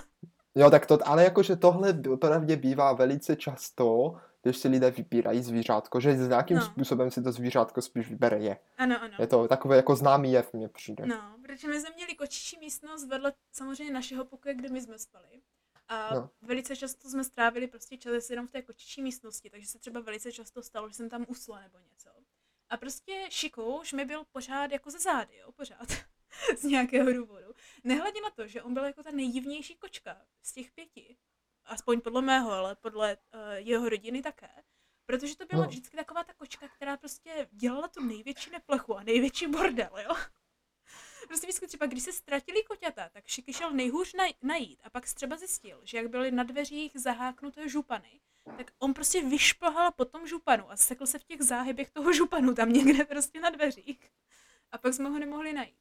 [0.56, 4.18] Jo, tak to, ale jakože tohle opravdu bývá velice často,
[4.50, 6.66] když si lidé vybírají zvířátko, že s nějakým No.
[6.66, 8.58] způsobem si to zvířátko spíš vybere je.
[8.78, 9.14] Ano, ano.
[9.20, 11.06] Je to takové jako známý jev, mně přijde.
[11.06, 15.42] No, protože my jsme měli kočičí místnost vedle samozřejmě našeho pokoje, kde my jsme spali.
[15.88, 16.20] A No.
[16.22, 16.30] no.
[16.42, 20.32] velice často jsme strávili prostě čas jenom v té kočičí místnosti, takže se třeba velice
[20.32, 22.10] často stalo, že jsem tam usla nebo něco.
[22.70, 25.88] A prostě Šikouš mi byl pořád jako ze zády, jo, pořád.
[26.58, 27.48] z nějakého důvodu.
[27.84, 31.18] Nehledě na to, že on byl jako ta nejdivnější kočka z těch pěti.
[31.66, 34.50] Aspoň podle mého, ale podle uh, jeho rodiny také.
[35.06, 35.70] Protože to byla No.
[35.70, 40.16] vždycky taková ta kočka, která prostě dělala tu největší neplechu a největší bordel, jo.
[41.28, 45.14] Prostě vždycky třeba, když se ztratili koťata, tak Šiky šel nejhůř naj- najít a pak
[45.14, 48.22] třeba zjistil, že jak byly na dveřích zaháknuté župany,
[48.58, 52.56] tak on prostě vyšplhal po tom županu a sekl se v těch záhybech toho županu
[52.56, 54.12] tam někde prostě na dveřích.
[54.72, 55.80] A pak jsme ho nemohli najít.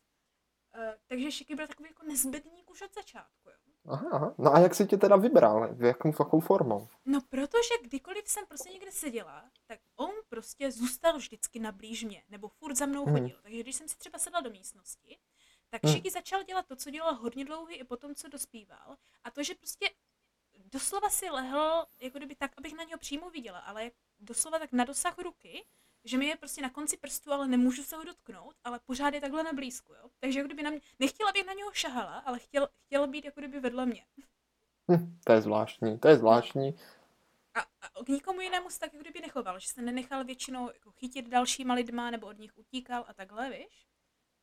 [0.78, 3.63] Uh, takže Šiky byl takový jako nezbedný kuš od začátku, jo.
[3.88, 4.34] Aha, aha.
[4.38, 5.68] No a jak jsi tě teda vybral?
[5.74, 6.88] V jakou, v jakou formou?
[7.04, 12.22] No protože kdykoliv jsem prostě někde seděla, tak on prostě zůstal vždycky na blíž mě,
[12.28, 13.14] nebo furt za mnou Mhm.
[13.18, 13.38] chodil.
[13.42, 15.18] Takže když jsem si třeba sedla do místnosti,
[15.70, 15.94] tak Hmm.
[15.94, 18.96] Šiky začal dělat to, co dělal hodně dlouhý i potom, co dospíval.
[19.24, 19.90] A to, že prostě
[20.72, 24.84] doslova si lehl, jako kdyby tak, abych na něho přímo viděla, ale doslova tak na
[24.84, 25.64] dosah ruky,
[26.04, 29.20] že mi je prostě na konci prstu, ale nemůžu se ho dotknout, ale pořád je
[29.20, 30.10] takhle na blízku, jo.
[30.20, 33.40] Takže jako kdyby na mě, nechtěla bych na něho šahala, ale chtěl, chtěla být jako
[33.40, 34.06] kdyby vedle mě.
[34.90, 36.74] Hm, to je zvláštní, to je zvláštní.
[37.54, 40.90] A, a k nikomu jinému se tak jako kdyby nechoval, že se nenechal většinou jako
[40.90, 43.86] chytit dalšíma lidma nebo od nich utíkal a takhle, víš?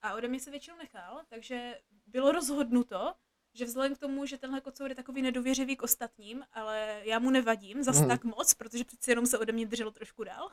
[0.01, 3.13] A ode mě se většinou nechal, takže bylo rozhodnuto,
[3.53, 7.29] že vzhledem k tomu, že tenhle kocour je takový nedověřivý k ostatním, ale já mu
[7.29, 8.07] nevadím zas Mhm.
[8.07, 10.49] tak moc, protože přeci jenom se ode mě držel trošku dál,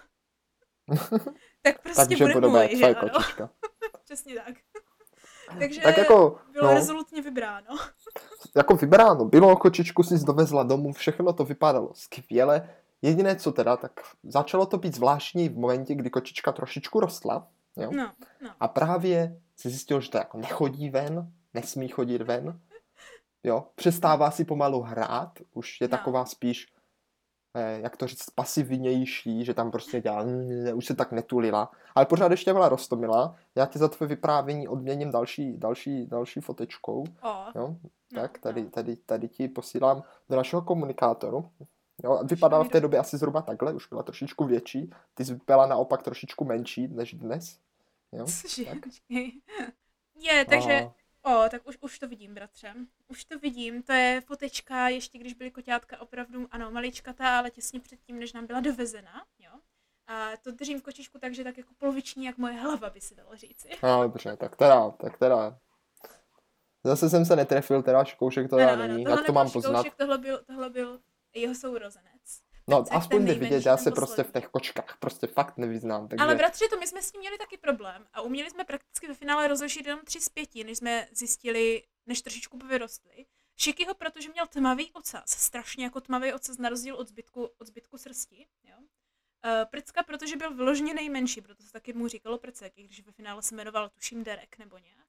[1.63, 3.11] tak prostě Takže bude podobá můj, že ano?
[3.11, 3.51] kočička.
[4.05, 4.55] Přesně tak.
[5.59, 7.77] Takže Tak jako, bylo no, rezolutně vybráno.
[8.57, 12.71] jako vybráno bylo, kočičku si dovezla domů, všechno to vypadalo skvěle.
[13.03, 17.49] Jediné co teda, tak začalo to být zvláštní v momentě, kdy kočička trošičku rostla.
[17.77, 17.91] Jo?
[17.93, 18.51] No, no.
[18.61, 22.61] A právě si zjistil, že to jako nechodí ven, nesmí chodit ven.
[23.45, 25.91] Jo, přestává si pomalu hrát, už je No.
[25.97, 26.67] taková spíš,
[27.55, 30.25] jak to říct, pasivnější, že tam prostě dělá,
[30.75, 31.71] už se tak netulila.
[31.95, 33.37] Ale pořád ještě byla rostomilá.
[33.55, 37.05] Já ti za tvoje vyprávění odměním další, další, další fotečkou.
[37.23, 37.77] O, Jo,
[38.13, 38.71] no, tak tady, no.
[38.71, 41.51] tady, tady ti posílám do našeho komunikátoru.
[42.05, 44.91] Jo, vypadala v té době asi zhruba takhle, už byla trošičku větší.
[45.15, 47.59] Ty jsi byla naopak trošičku menší než dnes.
[48.13, 48.65] Jo, Cože?
[48.65, 48.79] tak.
[50.21, 50.91] Je, takže
[51.29, 52.75] O, tak už, už to vidím, bratře.
[53.09, 53.83] Už to vidím.
[53.83, 58.47] To je fotečka, ještě když byly koťátka opravdu, ano, maličkatá, ale těsně předtím, než nám
[58.47, 59.51] byla dovezena, jo.
[60.07, 63.37] A to držím v kočičku takže tak jako poloviční, jak moje hlava by se dalo
[63.37, 63.69] říci.
[63.83, 65.59] No, dobře, tak teda, tak teda.
[66.85, 69.05] Zase jsem se netrefil, teda škoušek to já není.
[69.05, 69.71] tohle Jak to mám poznat?
[69.71, 71.01] Šikoušek, tohle byl, tohle byl
[71.35, 72.48] jeho sourozenec.
[72.69, 76.09] No, Tak aspoň jde vidět, já se prostě v těch kočkách prostě fakt nevyznám.
[76.09, 79.09] Takže Ale bratře, to my jsme s tím měli taky problém a uměli jsme prakticky
[79.09, 83.27] ve finále rozlišit jenom tři z pěti, než jsme zjistili, než trošičku vyrostli.
[83.57, 87.99] Šikyho, protože měl tmavý ocas, strašně jako tmavý ocas na rozdíl od zbytku, od zbytku
[87.99, 88.47] srsti.
[88.65, 88.77] Jo?
[88.79, 93.13] Uh, Prcka, protože byl vyloženě nejmenší, proto se taky mu říkalo Prcek, i když ve
[93.13, 95.07] finále se jmenoval tuším Derek nebo nějak.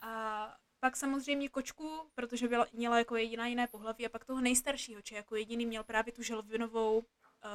[0.00, 5.02] A pak samozřejmě kočku, protože byla, měla jako jediná jiné pohlaví a pak toho nejstaršího,
[5.02, 7.02] či jako jediný měl právě tu želvinovou uh,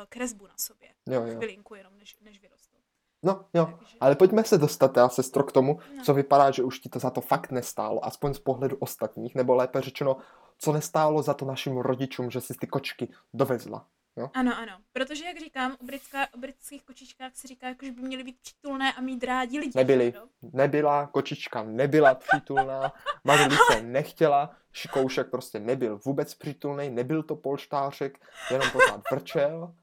[0.10, 0.90] kresbu na sobě.
[1.10, 1.38] jo, jo.
[1.38, 2.78] Chvilinku jenom, než, než vyrostl.
[3.26, 3.74] No, jo.
[3.80, 6.04] Takže, Ale pojďme se dostat, já sestro, k tomu, No.
[6.04, 9.56] co vypadá, že už ti to za to fakt nestálo, aspoň z pohledu ostatních, nebo
[9.56, 10.18] lépe řečeno,
[10.58, 13.88] co nestálo za to našim rodičům, že si ty kočky dovezla.
[14.34, 14.78] Ano, ano.
[14.93, 18.39] Protože, jak říkám, o, britská, o britských kočičkách se říká, jako, že by měly být
[18.41, 19.71] přítulné a mít rádi lidi.
[19.76, 20.13] Nebyly.
[20.15, 20.28] No?
[20.54, 28.19] Nebyla, kočička nebyla přítulná, Magdalice nechtěla, Šikoušek prostě nebyl vůbec přítulný, nebyl to polštářek,
[28.52, 29.76] jenom pořád vrčel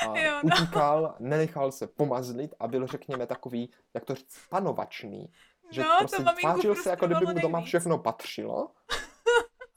[0.00, 0.40] a Jo, no.
[0.42, 5.32] utíkal, nenechal se pomazlit a byl, řekněme, takový, jak to říct, panovačný.
[5.70, 7.68] Že No, to prostě tvářil se, jako kdyby mu doma nejvíc.
[7.68, 8.70] všechno patřilo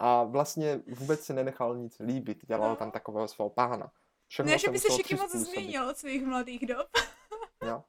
[0.04, 2.76] a vlastně vůbec si nenechal nic líbit, dělal No.
[2.76, 3.92] tam takového svého pána.
[4.28, 6.88] Všechno Ne, že by se Šiky moc změnil od svých mladých dob.
[7.66, 7.84] Jo.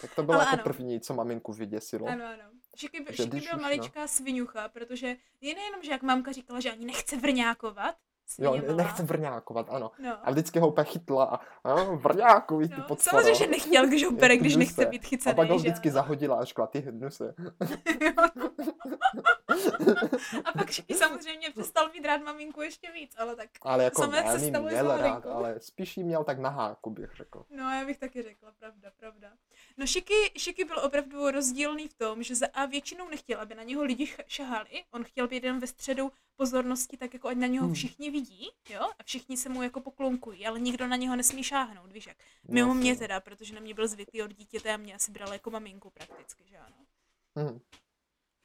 [0.00, 0.62] Tak to bylo Ale jako ano.
[0.64, 2.06] první, co maminku vyděsilo.
[2.08, 2.42] Ano, ano.
[2.76, 6.60] Šiky, by- Že Šiky byl už, maličká sviňucha, protože je nejenom, že jak mamka říkala,
[6.60, 7.96] že ani nechce vrňákovat,
[8.38, 9.90] Jo, nechce vrňákovat, ano.
[9.98, 10.18] No.
[10.22, 14.36] A vždycky ho úplně chytla a, a víš, ty No, pod samozřejmě, že nechtěl kžoupere,
[14.36, 14.58] když Hnuse.
[14.58, 15.94] nechce být A chycený, pak ho že vždycky ano?
[15.94, 17.34] zahodila a řekla, ty hnuse.
[20.44, 24.38] A pak Šiky samozřejmě přestal mít rád maminku ještě víc, ale tak Ale jako Samé,
[24.38, 27.44] se stalo i měl rád, ale spíš jí měl tak na háku, bych řekl.
[27.50, 29.28] No, já bych taky řekla, pravda, pravda.
[29.76, 33.62] No, Šiky, Šiky byl opravdu rozdílný v tom, že za A většinou nechtěl, aby na
[33.62, 37.66] něho lidi šahali, on chtěl být jenom ve středu pozornosti, tak jako ať na něho
[37.66, 37.74] Hmm.
[37.74, 41.92] všichni vidí, jo, a všichni se mu jako poklonkují, ale nikdo na něho nesmí šáhnout,
[41.92, 42.16] víš jak.
[42.48, 45.50] Mimo mě teda, protože na mě byl zvyklý od dítěte a mě asi bral jako
[45.50, 46.76] maminku prakticky, že ano.
[47.38, 47.60] Hm.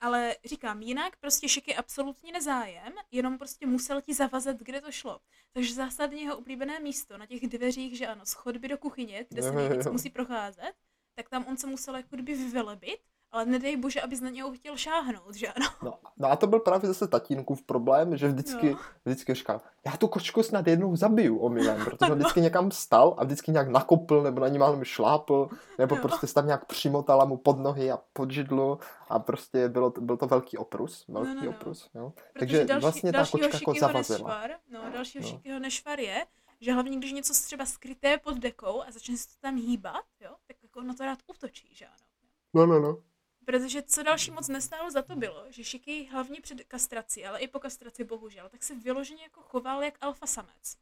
[0.01, 5.19] Ale říkám, jinak prostě Šiky absolutně nezájem, jenom prostě musel ti zavazat, kde to šlo.
[5.53, 9.41] Takže zásadně jeho oblíbené místo na těch dveřích, že ano, z chodby do kuchyně, kde
[9.43, 10.73] se nejvíc musí procházet,
[11.19, 12.99] tak tam on se musel jako kdyby vyvelebit,
[13.31, 15.65] ale nedej bože, abys na něho chtěl šáhnout, že ano.
[15.83, 18.79] No, no a to byl právě zase tatínkův problém, že vždycky, No.
[19.05, 22.15] vždycky říkal, já tu kočku snad jednou zabiju omylem, protože on Ano.
[22.15, 26.01] vždycky někam stal a vždycky nějak nakopl, nebo na ní málem šlápl, nebo Jo.
[26.01, 28.79] prostě se tam nějak přimotala mu pod nohy a pod židlu
[29.09, 31.49] a prostě bylo, to- byl to velký oprus, velký no, no.
[31.49, 32.13] oprus, jo.
[32.15, 34.17] Protože Takže další, vlastně ta kočka jako zavazila.
[34.29, 35.29] nešvar, no, dalšího No.
[35.29, 36.25] Šikyho nešvar je,
[36.61, 40.29] že hlavně když něco třeba skryté pod dekou a začne se to tam hýbat, jo,
[40.47, 42.05] tak jako na to rád útočí, že ano.
[42.53, 43.03] No, no, no.
[43.45, 47.47] Protože co další moc nestálo za to bylo, že Šiky hlavně před kastrací, ale i
[47.47, 50.77] po kastraci bohužel, tak se vyloženě jako choval jak alfa samec.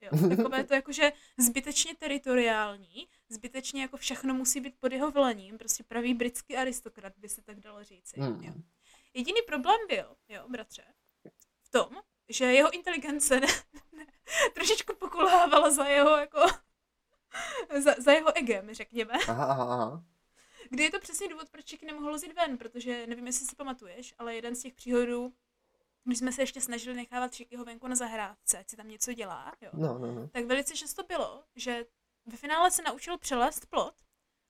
[0.00, 5.84] Jo, takové to jakože zbytečně teritoriální, zbytečně jako všechno musí být pod jeho velením, prostě
[5.84, 8.20] pravý britský aristokrat by se tak dalo říci.
[8.20, 8.42] Hmm.
[8.42, 8.54] Jo.
[9.14, 10.84] Jediný problém byl, jo, bratře,
[11.62, 11.88] v tom,
[12.28, 13.46] že jeho inteligence ne,
[13.92, 14.06] ne,
[14.54, 16.40] trošičku pokulhávala za jeho jako
[17.80, 19.14] za, za jeho egem, řekněme.
[19.28, 20.04] Aha, aha, aha.
[20.70, 24.14] Kdy je to přesně důvod, proč Chicky nemohl lozit ven, protože nevím, jestli si pamatuješ,
[24.18, 25.32] ale jeden z těch příhodů,
[26.04, 29.52] když jsme se ještě snažili nechávat Chickyho venku na zahrádce, ať si tam něco dělá,
[29.60, 30.28] jo, No, no, no.
[30.28, 31.84] tak velice často bylo, že
[32.26, 33.94] ve finále se naučil přelézt plot,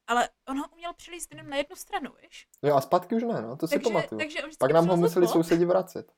[0.07, 2.49] ale on ho uměl přelíst jenom na jednu stranu, víš?
[2.63, 4.19] Jo a zpátky už ne, no, to si Takže, pamatuju.
[4.19, 6.13] takže on Pak nám ho museli plot, sousedi vracet.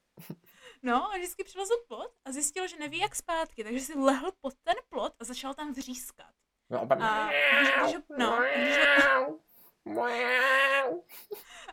[0.83, 4.55] No, a vždycky přelezl plot a zjistil, že neví jak zpátky, takže si lehl pod
[4.63, 6.31] ten plot a začal tam vřískat.
[6.71, 6.99] No, a pak...
[7.01, 8.77] A když, když, no, a když
[9.17, 9.41] ho,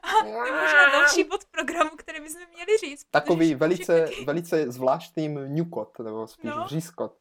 [0.04, 3.04] a to je možná další bod programu, který bychom měli říct.
[3.12, 6.64] Takový velice, Šiky- velice zvláštní mňukot, nebo spíš No.
[6.66, 7.18] vřískot.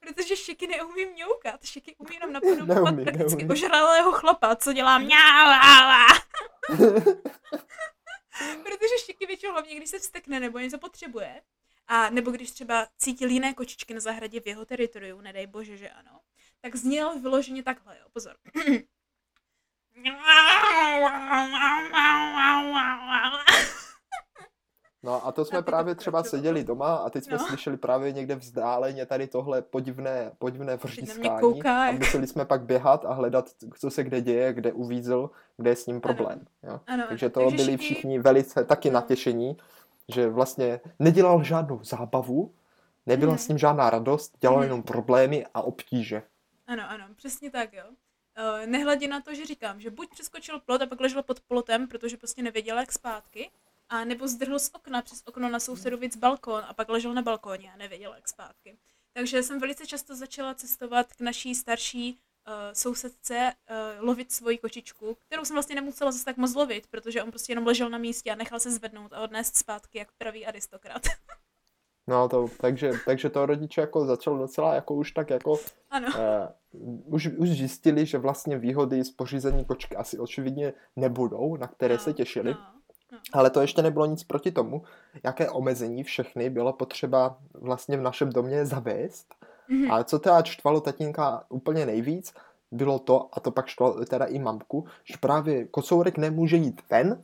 [0.00, 3.52] Protože Šiky neumí mňoukat, Šiky umí jenom napodobovat Neumí, prakticky neumí.
[3.52, 6.14] ožralého chlapa, co dělá au.
[8.62, 11.42] Protože Šiky většinou hlavně, když se vstekne nebo něco potřebuje,
[11.88, 15.90] a nebo když třeba cítil jiné kočičky na zahradě v jeho teritoriu, nedej bože, že
[15.90, 16.20] ano,
[16.64, 18.34] tak zněl vyloženě takhle, jo, pozor.
[25.02, 27.46] No a to jsme A ty to právě třeba seděli doma a teď jsme No.
[27.46, 30.78] slyšeli právě někde vzdáleně tady tohle podivné, podivné
[31.40, 35.70] kouká, a museli jsme pak běhat a hledat, co se kde děje, kde uvízl, kde
[35.70, 36.46] je s ním problém.
[36.62, 36.80] Jo?
[36.86, 37.32] Ano, Takže ano.
[37.32, 38.94] to Takže byli všichni velice taky No.
[38.94, 39.56] natěšení,
[40.14, 42.54] že vlastně nedělal žádnou zábavu,
[43.06, 43.38] nebyla Mhm.
[43.38, 46.22] s ním žádná radost, dělal jenom problémy a obtíže.
[46.66, 47.84] Ano, ano, přesně tak, jo.
[47.88, 51.88] Uh, nehledě na to, že říkám, že buď přeskočil plot a pak ležel pod plotem,
[51.88, 53.50] protože prostě nevěděl, jak zpátky,
[53.88, 57.72] a nebo zdrhl z okna přes okno na sousedovic balkon a pak ležel na balkóně
[57.72, 58.78] a nevěděl, jak zpátky.
[59.12, 65.14] Takže jsem velice často začala cestovat k naší starší uh, sousedce, uh, lovit svoji kočičku,
[65.14, 68.30] kterou jsem vlastně nemusela zase tak moc lovit, protože on prostě jenom ležel na místě
[68.30, 71.02] a nechal se zvednout a odnést zpátky, jak pravý aristokrat.
[72.06, 75.56] No to, takže, takže to rodiče jako začalo docela jako už tak jako
[75.90, 76.08] ano.
[76.72, 81.94] Uh, už, už zjistili, že vlastně výhody z pořízení kočky asi očividně nebudou, na které
[81.94, 82.50] no, se těšili.
[82.50, 82.58] No,
[83.12, 83.18] no.
[83.32, 84.82] Ale to ještě nebylo nic proti tomu,
[85.22, 89.34] jaké omezení všechny bylo potřeba vlastně v našem domě zavést.
[89.68, 89.90] Mhm.
[89.90, 92.34] Ale co teda čtvalo tatínka úplně nejvíc,
[92.70, 97.22] bylo to, a to pak štvalo teda i mamku, že právě kocourek nemůže jít ven,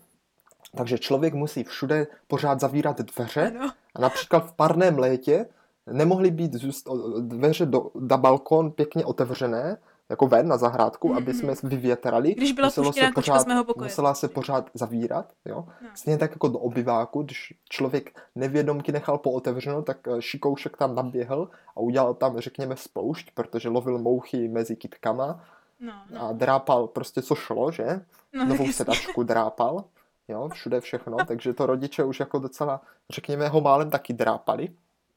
[0.76, 3.72] takže člověk musí všude pořád zavírat dveře Ano.
[3.94, 5.46] A například v parném létě
[5.92, 6.88] nemohly být zůst,
[7.20, 9.76] dveře do, na balkon pěkně otevřené,
[10.08, 12.34] jako ven na zahrádku, aby jsme vyvětrali.
[12.34, 13.74] Když byla Muselo se pořád-.
[13.76, 15.64] Musela se pořád zavírat, jo.
[15.82, 15.88] No.
[15.94, 21.48] Stejně tak jako do obyváku, když člověk nevědomky nechal pootevřeno, tak eh, šikoušek tam naběhl
[21.76, 25.44] a udělal tam, řekněme, spoušť, protože lovil mouchy mezi kytkama
[25.80, 26.28] No, no.
[26.28, 28.00] a drápal prostě co šlo, že?
[28.32, 28.72] no Novou jasně.
[28.72, 29.84] sedačku drápal,
[30.30, 34.68] jo, všude všechno, takže to rodiče už jako docela, řekněme, ho málem taky drápali.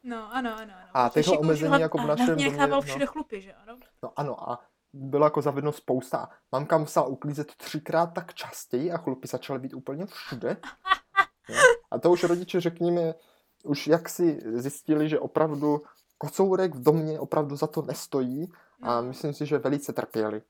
[0.04, 0.88] No, ano, ano, ano.
[0.94, 2.82] A tyhle omezení jako v našem domě, nechával no.
[2.82, 3.78] všude chlupy, že ano?
[4.04, 4.60] No ano, a
[4.94, 6.30] bylo jako zavedeno spousta.
[6.52, 10.58] Mamka musela uklízet třikrát tak častěji a chlupy začaly být úplně všude.
[11.50, 11.56] Jo?
[11.92, 13.14] A to už rodiče, řekněme,
[13.64, 15.82] už jak si zjistili, že opravdu
[16.18, 18.52] kocourek v domě opravdu za to nestojí
[18.82, 19.08] a No.
[19.08, 20.42] myslím si, že velice trpěli.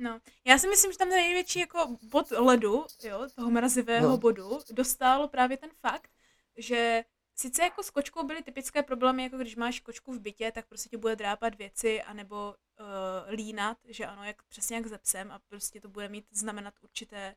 [0.00, 4.16] No, já si myslím, že tam ten největší jako bod ledu, jo, toho mrazivého No.
[4.18, 6.10] bodu, dostal právě ten fakt,
[6.56, 10.66] že sice jako s kočkou byly typické problémy, jako když máš kočku v bytě, tak
[10.66, 12.86] prostě tě bude drápat věci, anebo uh,
[13.34, 17.34] línat, že ano, jak přesně jak ze psem a prostě to bude mít znamenat určité,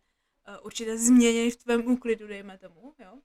[0.50, 3.14] uh, určité změny v tvém úklidu, dejme tomu, jo.
[3.14, 3.20] Uh,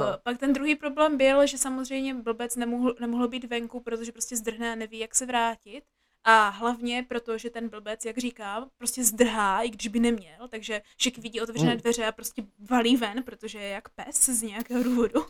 [0.00, 0.18] No.
[0.22, 4.72] Pak ten druhý problém byl, že samozřejmě blbec nemohl, nemohl být venku, protože prostě zdrhne
[4.72, 5.84] a neví, jak se vrátit.
[6.24, 10.82] A hlavně proto, že ten blbec, jak říkám, prostě zdrhá, i když by neměl, takže
[10.98, 11.80] Šik vidí otevřené Hmm.
[11.80, 15.26] dveře a prostě valí ven, protože je jak pes z nějakého důvodu.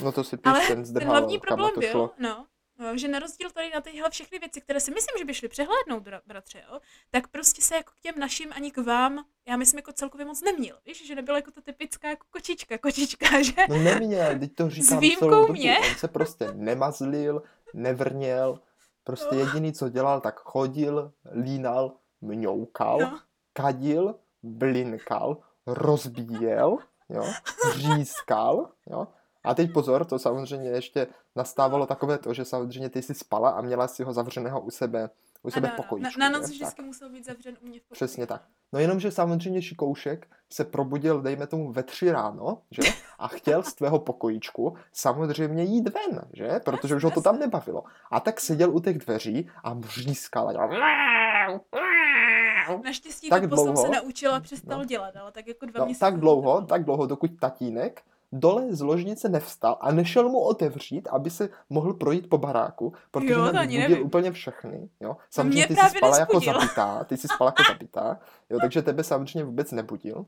[0.00, 2.10] No to si píš, Ale ten ten zdrhal, hlavní kam problém byl, šlo.
[2.18, 2.46] no,
[2.78, 5.48] no, že na rozdíl tady na tyhle všechny věci, které si myslím, že by šly
[5.48, 6.80] přehlédnout, bra- bratře, jo,
[7.10, 10.42] tak prostě se jako k těm našim ani k vám, já myslím, jako celkově moc
[10.42, 14.70] neměl, víš, že nebyla jako ta typická jako kočička, kočička, že No neměl, teď to
[14.70, 15.52] říkám výjimkou celou dobu.
[15.52, 15.78] mě.
[15.88, 17.42] On se prostě nemazlil,
[17.74, 18.60] nevrněl,
[19.06, 23.18] prostě jediný, co dělal, tak chodil, línal, mňoukal, No.
[23.52, 25.36] kadil, blinkal,
[25.66, 26.76] rozbíjel,
[27.08, 27.24] jo,
[27.76, 29.08] řískal, jo.
[29.44, 31.06] A teď pozor, to samozřejmě ještě
[31.36, 35.10] nastávalo takové to, že samozřejmě ty jsi spala a měla si ho zavřeného u sebe,
[35.42, 36.20] u sebe v ano, pokojíčku.
[36.20, 36.50] na, na noc Tak.
[36.54, 37.94] vždycky musel být zavřen u mě v pokoji.
[37.94, 38.42] Přesně tak.
[38.72, 42.82] No jenom, že samozřejmě Šikoušek se probudil, dejme tomu, ve tři ráno, že?
[43.18, 46.60] A chtěl z tvého pokojíčku samozřejmě jít ven, že?
[46.64, 47.84] Protože už ho to tam nebavilo.
[48.10, 50.48] A tak seděl u těch dveří a mřískal.
[50.48, 50.68] a
[52.84, 53.76] Naštěstí Tak to dlouho.
[53.76, 54.84] se naučil a přestal No.
[54.84, 56.00] dělat, ale tak jako dva No, měsíce.
[56.04, 58.02] tak dlouho, tak dlouho, dokud tatínek
[58.40, 63.32] dole z ložnice nevstal a nešel mu otevřít, aby se mohl projít po baráku, protože
[63.32, 64.88] Jo, ani budil úplně všechny.
[65.00, 65.08] Jo?
[65.08, 66.60] mě Samozřejmě ty jsi spala jako nespudil.
[66.60, 68.18] zabitá, ty jsi spala jako zabitá,
[68.50, 70.26] jo, takže tebe samozřejmě vůbec nebudil.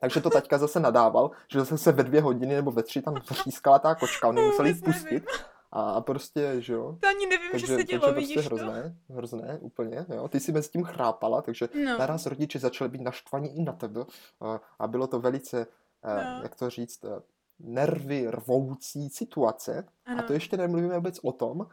[0.00, 3.14] Takže to taťka zase nadával, že zase se ve dvě hodiny nebo ve tři tam
[3.30, 5.24] vřískala ta kočka, on ji No, musel jít pustit.
[5.72, 8.42] A, prostě, že jo, To ani nevím, takže, že se takže dělo, prostě vidíš to.
[8.42, 10.28] hrozné, hrozné úplně, jo.
[10.28, 11.98] Ty si mezi tím chrápala, takže No.
[11.98, 14.00] naraz rodiče začali být naštvaní i na tebe
[14.40, 15.66] a- a bylo to velice,
[16.14, 16.42] No.
[16.42, 17.20] jak to říct, eh,
[17.58, 19.84] nervy rvoucí situace.
[20.06, 20.22] A Ano.
[20.22, 21.66] to ještě nemluvíme vůbec o tom,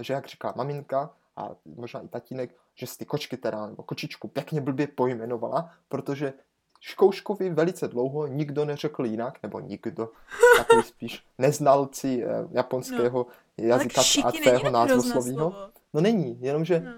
[0.00, 4.28] že jak říká maminka a možná i tatínek, že si ty kočky teda, nebo kočičku
[4.28, 6.32] pěkně blbě pojmenovala, protože
[6.82, 10.10] Škouškovi velice dlouho nikdo neřekl jinak, nebo nikdo,
[10.56, 13.26] takový spíš neznalci eh, japonského
[13.56, 15.70] jazyka Ale šiky a tvého názvoslovího.
[15.94, 16.92] No není, jenomže No.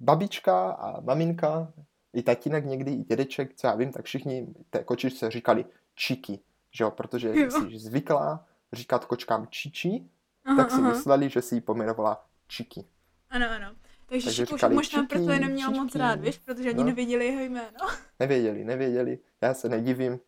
[0.00, 1.72] babička a maminka,
[2.12, 5.64] i tatínek někdy, i dědeček, co já vím, tak všichni té kočičce říkali
[5.98, 6.40] čiky,
[6.70, 7.50] že jo, protože Jo.
[7.50, 10.08] jsi zvyklá říkat kočkám čiči,
[10.44, 10.88] Aha, tak si aha.
[10.88, 12.84] mysleli, že si ji pomenovala čiky.
[13.30, 13.74] Ano, ano.
[14.06, 16.84] Takže, Takže říkali možná čiky, proto je neměl moc rád, víš, protože ani No.
[16.84, 17.78] nevěděli jeho jméno.
[18.20, 20.20] Nevěděli, nevěděli, já se nedivím,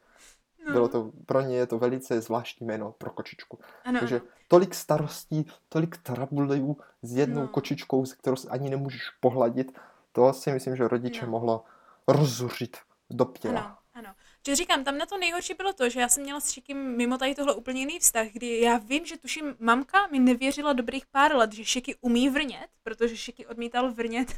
[0.67, 0.73] No.
[0.73, 3.59] bylo to, pro ně je to velice zvláštní jméno pro kočičku.
[3.85, 4.29] ano, Takže ano.
[4.49, 7.49] tolik starostí, tolik trabulejů s jednou No.
[7.49, 9.79] kočičkou, s kterou si ani nemůžeš pohladit,
[10.13, 11.31] to si myslím, že rodiče No.
[11.31, 11.65] mohlo
[12.09, 12.77] rozzuřit
[13.11, 13.61] do pěla.
[13.61, 13.77] Ano.
[14.47, 17.19] Že říkám, tam na to nejhorší bylo to, že já jsem měla s Šikim mimo
[17.19, 21.37] tady tohle úplně jiný vztah, kdy já vím, že tuším, mamka mi nevěřila dobrých pár
[21.37, 24.29] let, že Šiky umí vrnět, protože Šiky odmítal vrnět.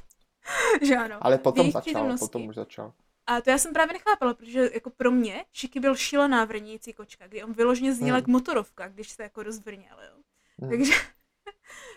[0.82, 1.16] že ano.
[1.20, 2.92] Ale potom začal, potom už začal.
[3.26, 7.26] A to já jsem právě nechápala, protože jako pro mě Šiky byl šílená vrnící kočka,
[7.26, 8.16] kdy on vyloženě zněl Hmm.
[8.16, 10.22] jak motorovka, když se jako rozvrněl, jo.
[10.59, 10.70] Hmm.
[10.70, 10.92] Takže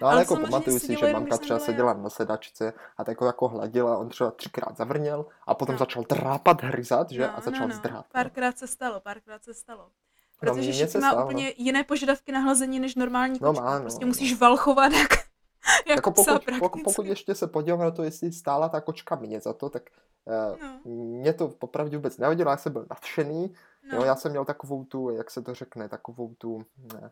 [0.02, 3.28] No ale, Ale jako pamatuju si, že mamka třeba seděla na sedačce a tak ho
[3.28, 5.80] jako hladila, on třeba třikrát zavrněl a potom No.
[5.80, 7.28] začal trápat, hryzat, že?
[7.30, 8.06] a začal zdrhat.
[8.06, 8.12] no.
[8.12, 9.82] Párkrát se stalo, párkrát se stalo.
[9.84, 11.26] No, Protože Šiky se má stalo.
[11.26, 13.66] úplně jiné požadavky na hlazení než normální No kočka.
[13.66, 14.08] má, no, prostě no.
[14.08, 16.60] musíš valchovat jak, jako Jako psa pokud, prakticky.
[16.60, 19.84] pokud, pokud ještě se podívám na to, jestli stála ta kočka mě za to, tak
[20.26, 23.54] uh, No, mě to popravdě vůbec nevadilo, já jsem byl nadšený,
[23.92, 23.98] no.
[23.98, 27.12] jo, já jsem měl takovou tu, jak se to řekne, takovou tu, ne,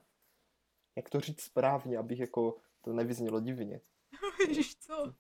[0.96, 3.82] jak to říct správně, abych jako to nevyznělo divně.
[4.48, 5.14] Ježiš, co?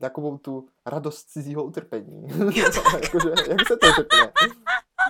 [0.00, 2.28] Takovou tu radost cizího utrpení.
[3.02, 4.32] Jakože, jak se to řekne?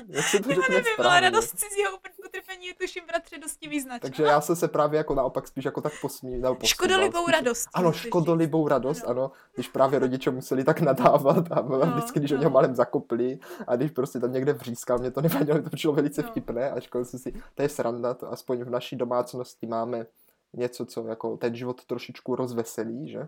[0.08, 1.20] Jak se to nevím, ale správně?
[1.20, 4.08] radost cizího upr- utrpení je tuším bratře dosti význačná.
[4.08, 7.68] Takže já jsem se právě jako naopak spíš jako tak posmí, nebo posmíval, Škodolibou radost.
[7.74, 9.30] Ano, škodolibou radost, Ano.
[9.54, 12.40] Když právě rodiče museli tak nadávat a No, vždycky, když o no.
[12.40, 16.22] něho malem zakopli a když prostě tam někde vřískal, mě to nevadilo, to přišlo velice
[16.22, 16.28] No.
[16.28, 20.06] vtipné a říkal jsem si, to je sranda, to aspoň v naší domácnosti máme
[20.52, 23.18] něco, co jako ten život trošičku rozveselí, že?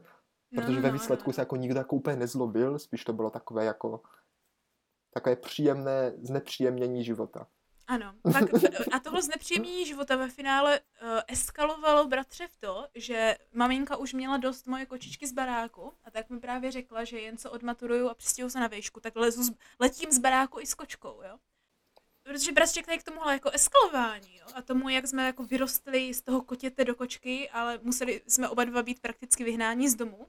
[0.53, 3.13] No, Protože no, ve no, výsledku no, se jako nikdo jako úplně nezlobil, spíš to
[3.13, 4.01] bylo takové jako
[5.17, 7.47] takové příjemné znepříjemnění života.
[7.87, 8.45] Ano, pak,
[8.93, 14.37] a tohle znepříjemnění života ve finále uh, eskalovalo bratře v to, že maminka už měla
[14.37, 18.15] dost moje kočičky z baráku a tak mi právě řekla, že jen co odmaturuju a
[18.15, 19.51] přistěhu se na výšku, tak lezu z,
[19.81, 21.39] letím z baráku i s kočkou, jo.
[22.23, 26.23] Protože bratřek tady k tomuhle jako eskalování, jo, a tomu, jak jsme jako vyrostli z
[26.23, 30.27] toho kotěte do kočky, ale museli jsme oba dva být prakticky vyhnáni z domu,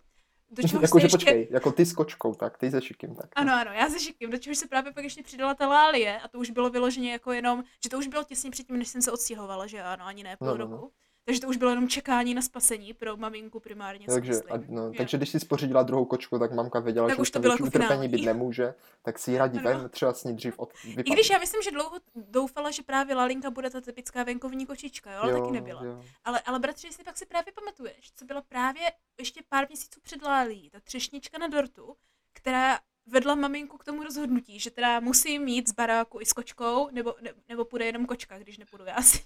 [0.49, 1.17] do čeho jako, že ještě...
[1.17, 3.29] počkej, jako ty s kočkou, tak ty se šikým, tak.
[3.35, 6.27] Ano, ano, já se šikým, do čehož se právě pak ještě přidala ta lálie a
[6.27, 9.11] to už bylo vyloženě jako jenom, že to už bylo těsně předtím, než jsem se
[9.11, 10.75] odstěhovala, že ano, ani ne půl no, no, roku.
[10.75, 10.89] No.
[11.27, 14.05] Takže to už bylo jenom čekání na spasení pro maminku primárně.
[14.05, 17.31] Takže, a, no, takže když si spořídila druhou kočku, tak mamka věděla, tak že už
[17.31, 20.59] to bylo jako utrpení být nemůže, tak si ji radí ven, třeba s ní dřív
[20.59, 21.03] od, vypadne.
[21.05, 25.13] I když já myslím, že dlouho doufala, že právě Lalinka bude ta typická venkovní kočička,
[25.13, 25.83] jo, ale jo, taky nebyla.
[25.83, 26.03] Jo.
[26.23, 30.21] Ale, ale bratře, jestli pak si právě pamatuješ, co byla právě ještě pár měsíců před
[30.21, 31.95] Lálí, ta třešnička na dortu,
[32.33, 36.89] která vedla maminku k tomu rozhodnutí, že teda musím mít z baráku i s kočkou,
[36.91, 39.19] nebo, ne, nebo půjde jenom kočka, když nepůjdu já si.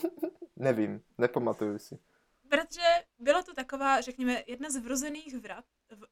[0.56, 1.98] Nevím, nepamatuju si.
[2.48, 2.82] Protože
[3.18, 5.64] byla to taková, řekněme, jedna z vrozených vrat,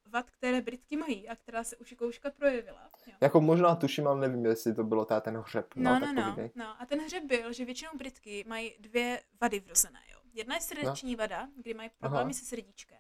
[0.07, 2.91] vad, které Britky mají a která se už kouška projevila.
[3.07, 3.13] Jo.
[3.21, 5.67] Jako možná tuším, ale nevím, jestli to bylo ta ten hřeb.
[5.77, 6.83] No, no, no, no, no.
[6.83, 10.01] A ten hřeb byl, že většinou Britky mají dvě vady vrozené.
[10.13, 10.19] Jo.
[10.33, 11.19] Jedna je srdeční no.
[11.19, 12.33] vada, kdy mají problémy Aha.
[12.33, 12.99] se srdíčkem.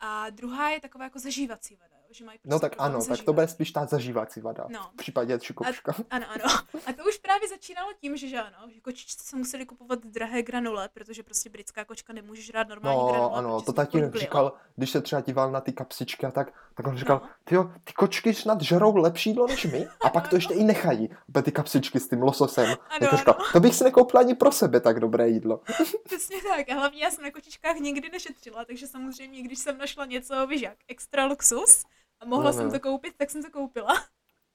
[0.00, 3.16] A druhá je taková jako zažívací vada že mají No prostě tak ano, zažívat.
[3.16, 4.66] tak to bude spíš ta zažívací vada.
[4.68, 4.90] No.
[4.92, 5.94] V případě šikovška.
[6.10, 6.44] Ano, ano.
[6.86, 10.42] A to už právě začínalo tím, že, že ano, že kočičce se museli kupovat drahé
[10.42, 13.38] granule, protože prostě britská kočka nemůže žrát normální no, granule.
[13.38, 16.96] ano, to tatínek říkal, když se třeba díval na ty kapsičky a tak, tak on
[16.96, 17.30] říkal, no.
[17.44, 21.08] tyjo, ty kočky snad žerou lepší jídlo než my a pak to ještě i nechají,
[21.42, 22.66] ty kapsičky s tím lososem.
[22.66, 23.46] Ano, říkal, ano.
[23.52, 25.60] to bych si nekoupila ani pro sebe tak dobré jídlo.
[26.04, 30.04] Přesně tak, a hlavně já jsem na kočičkách nikdy nešetřila, takže samozřejmě, když jsem našla
[30.04, 31.84] něco, víš jak, extra luxus,
[32.20, 32.62] a mohla no, no.
[32.62, 34.04] jsem to koupit, tak jsem to koupila.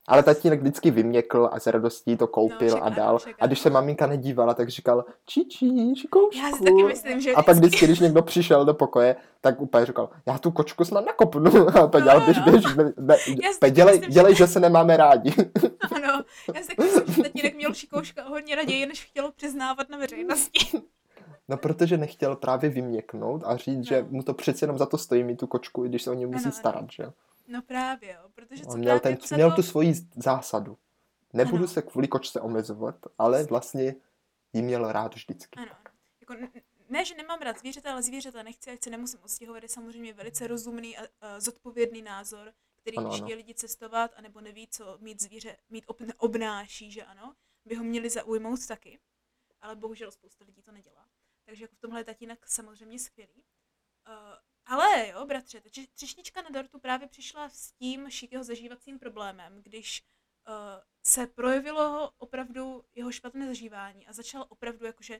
[0.07, 3.19] Ale tatínek vždycky vyměkl a s radostí to koupil no, čeká, a dal.
[3.19, 3.37] Čeká.
[3.39, 6.39] A když se maminka nedívala, tak říkal čičí, šikoušku.
[6.41, 9.85] Já si taky myslím, že A pak vždycky, když někdo přišel do pokoje, tak úplně
[9.85, 11.67] říkal, já tu kočku snad nakopnu.
[11.67, 12.65] A to no, dělal, běž, běž,
[12.97, 14.47] běž, dělej, myslím, dělej, že...
[14.47, 15.33] se nemáme rádi.
[15.95, 16.23] Ano,
[16.55, 20.59] já si taky myslím, že tatínek měl šikouška hodně raději, než chtěl přiznávat na veřejnosti.
[21.47, 23.83] No, protože nechtěl právě vyměknout a říct, no.
[23.83, 26.13] že mu to přece jenom za to stojí mít tu kočku, i když se o
[26.13, 26.87] něj musí ano, starat, ano.
[26.91, 27.05] že?
[27.47, 30.77] No právě, jo, protože On měl, ten, měl tu svoji zásadu.
[31.33, 31.67] Nebudu ano.
[31.67, 33.95] se kvůli kočce omezovat, ale vlastně
[34.53, 35.59] jí měl rád vždycky.
[35.59, 35.95] Ano, ano.
[36.21, 36.35] Jako,
[36.89, 40.47] ne, že nemám rád zvířata, ale zvířata nechci, ať se nemusím odstěhovat, je samozřejmě velice
[40.47, 43.35] rozumný a, a zodpovědný názor, který ano, když ano.
[43.35, 47.35] lidi cestovat, anebo neví, co mít zvíře mít ob, obnáší, že ano,
[47.65, 48.99] by ho měli zaujmout taky.
[49.61, 51.07] Ale bohužel spousta lidí to nedělá.
[51.45, 53.43] Takže jako v tomhle je tatínek samozřejmě skvělý.
[54.07, 54.13] Uh,
[54.65, 60.03] ale jo, bratře, ta třešnička na dortu právě přišla s tím šikého zažívacím problémem, když
[60.47, 60.53] uh,
[61.03, 65.19] se projevilo opravdu jeho špatné zažívání a začal opravdu jakože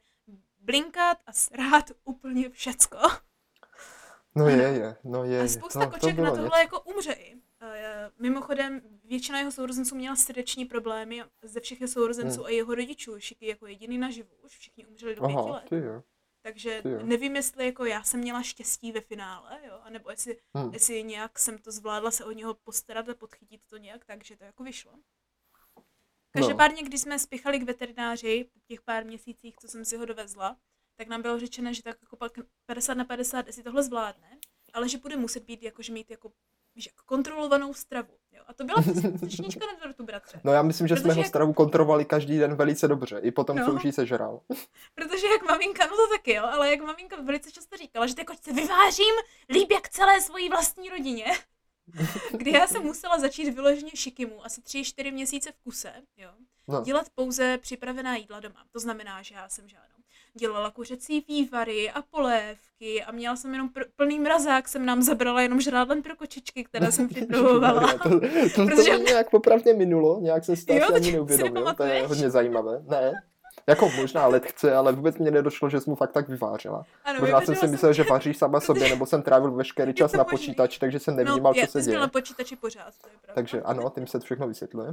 [0.60, 2.98] blinkat a srát úplně všecko.
[4.36, 5.42] No je, je, no je.
[5.42, 6.58] A spousta to, koček to na tohle něco.
[6.58, 7.36] jako umře i.
[7.36, 7.70] Uh,
[8.20, 12.46] mimochodem, většina jeho sourozenců měla srdeční problémy, ze všech jeho sourozenců hmm.
[12.46, 15.64] a jeho rodičů, Šiky jako jediný naživu, už všichni umřeli do pěti Aha, let.
[15.70, 16.04] Ty jo.
[16.44, 17.00] Takže jo.
[17.04, 20.74] nevím, jestli jako já jsem měla štěstí ve finále, jo, anebo jestli, hmm.
[20.74, 24.44] jestli nějak jsem to zvládla se o něho postarat a podchytit to nějak, takže to
[24.44, 24.94] jako vyšlo.
[26.32, 30.58] Každopádně, když jsme spěchali k veterináři po těch pár měsících, co jsem si ho dovezla,
[30.96, 32.32] tak nám bylo řečeno, že tak jako pak
[32.66, 34.40] 50 na 50, jestli tohle zvládne,
[34.74, 36.34] ale že bude muset být jakože mít jako
[36.76, 38.20] víš, jako kontrolovanou stravu.
[38.34, 38.44] Jo?
[38.48, 38.78] A to byla
[39.18, 40.42] třešnička na dortu, bratře.
[40.44, 43.58] No já myslím, že Protože jsme ho stravu kontrolovali každý den velice dobře, i potom,
[43.58, 43.66] no.
[43.66, 44.40] co už jí sežral.
[44.96, 48.26] Protože jak maminka, no to taky jo, ale jak maminka velice často říkala, že ty
[48.26, 49.16] kočce vyvážím
[49.50, 51.26] líp jak celé svojí vlastní rodině.
[52.38, 56.30] Kdy já jsem musela začít vyloženě šikimu, asi tři, čtyři měsíce v kuse, jo.
[56.68, 56.82] No.
[56.82, 58.66] Dělat pouze připravená jídla doma.
[58.72, 59.93] To znamená, že já jsem žádnou
[60.40, 65.42] dělala kuřecí vývary a polévky a měla jsem jenom pr- plný mrazák, jsem nám zabrala
[65.42, 67.94] jenom žrádlen pro kočičky, které jsem připravovala.
[67.94, 68.20] to, to,
[68.56, 68.92] to, Protože...
[68.92, 72.84] to nějak popravně minulo, nějak se to ani neuvědomil, to je hodně zajímavé.
[72.88, 73.14] Ne,
[73.68, 76.86] jako možná let chce, ale vůbec mě nedošlo, že jsi mu fakt tak vyvářila.
[77.04, 80.24] Ano, možná jsem si myslel, že vaří sama sobě, nebo jsem trávil veškerý čas na
[80.24, 82.00] počítači, takže jsem nevnímal, no, co se děje.
[82.00, 83.34] na počítači pořád, to je pravda.
[83.36, 84.88] Takže ano, tím se všechno vysvětluje.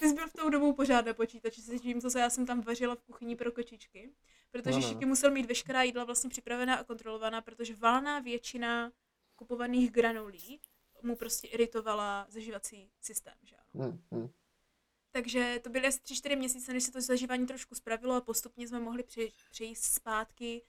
[0.00, 2.46] Ty jsi byl v tou dobu pořád na počítači, se tím, co se já jsem
[2.46, 4.10] tam vařila v kuchyni pro kočičky.
[4.50, 5.06] Protože no, no.
[5.06, 8.90] musel mít veškerá jídla vlastně připravená a kontrolovaná, protože valná většina
[9.36, 10.60] kupovaných granulí
[11.02, 13.84] mu prostě iritovala zažívací systém, že ano.
[13.84, 14.28] Hmm, hmm.
[15.10, 18.80] Takže to byly asi 3-4 měsíce, než se to zažívání trošku spravilo a postupně jsme
[18.80, 19.04] mohli
[19.50, 20.62] přejít zpátky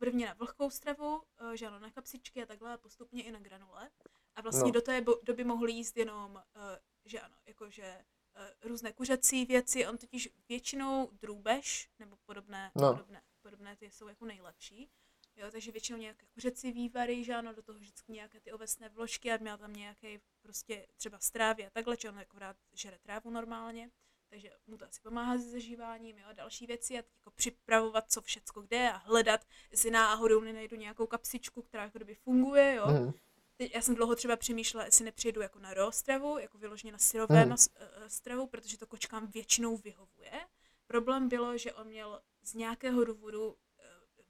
[0.00, 3.38] prvně na vlhkou stravu, eh, že ano, na kapsičky a takhle a postupně i na
[3.38, 3.90] granule.
[4.36, 4.70] A vlastně no.
[4.70, 8.04] do té doby mohli jíst jenom, eh, že ano, jakože
[8.36, 12.92] uh, různé kuřecí věci, on totiž většinou drůbež, nebo podobné, No.
[12.92, 14.90] podobné, podobné ty jsou jako nejlepší.
[15.36, 19.32] Jo, takže většinou nějaké kuřecí vývary, že ano, do toho vždycky nějaké ty ovesné vložky
[19.32, 23.30] a měl tam nějaký prostě třeba strávy a takhle, že on jako rád žere trávu
[23.30, 23.90] normálně,
[24.28, 28.12] takže mu to asi pomáhá se zažíváním, jo, a další věci a teď jako připravovat,
[28.12, 32.86] co všecko kde a hledat, jestli náhodou nenajdu nějakou kapsičku, která jako kdyby funguje, jo.
[32.86, 33.12] Mhm.
[33.56, 36.98] Teď já jsem dlouho třeba přemýšlela, jestli nepřejdu jako na raw stravu, jako vyloženě na
[36.98, 40.46] syrové eh, stravu, protože to kočkám většinou vyhovuje.
[40.86, 43.56] Problém bylo, že on měl z nějakého důvodu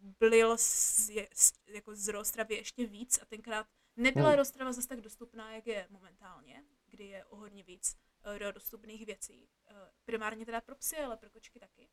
[0.00, 4.36] blil z, z, jako z raw stravy ještě víc a tenkrát nebyla Hmm.
[4.36, 9.06] raw strava zase tak dostupná, jak je momentálně, kdy je o hodně víc raw dostupných
[9.06, 9.48] věcí.
[9.66, 9.74] Eh,
[10.04, 11.88] Primárně teda pro psy, ale pro kočky taky.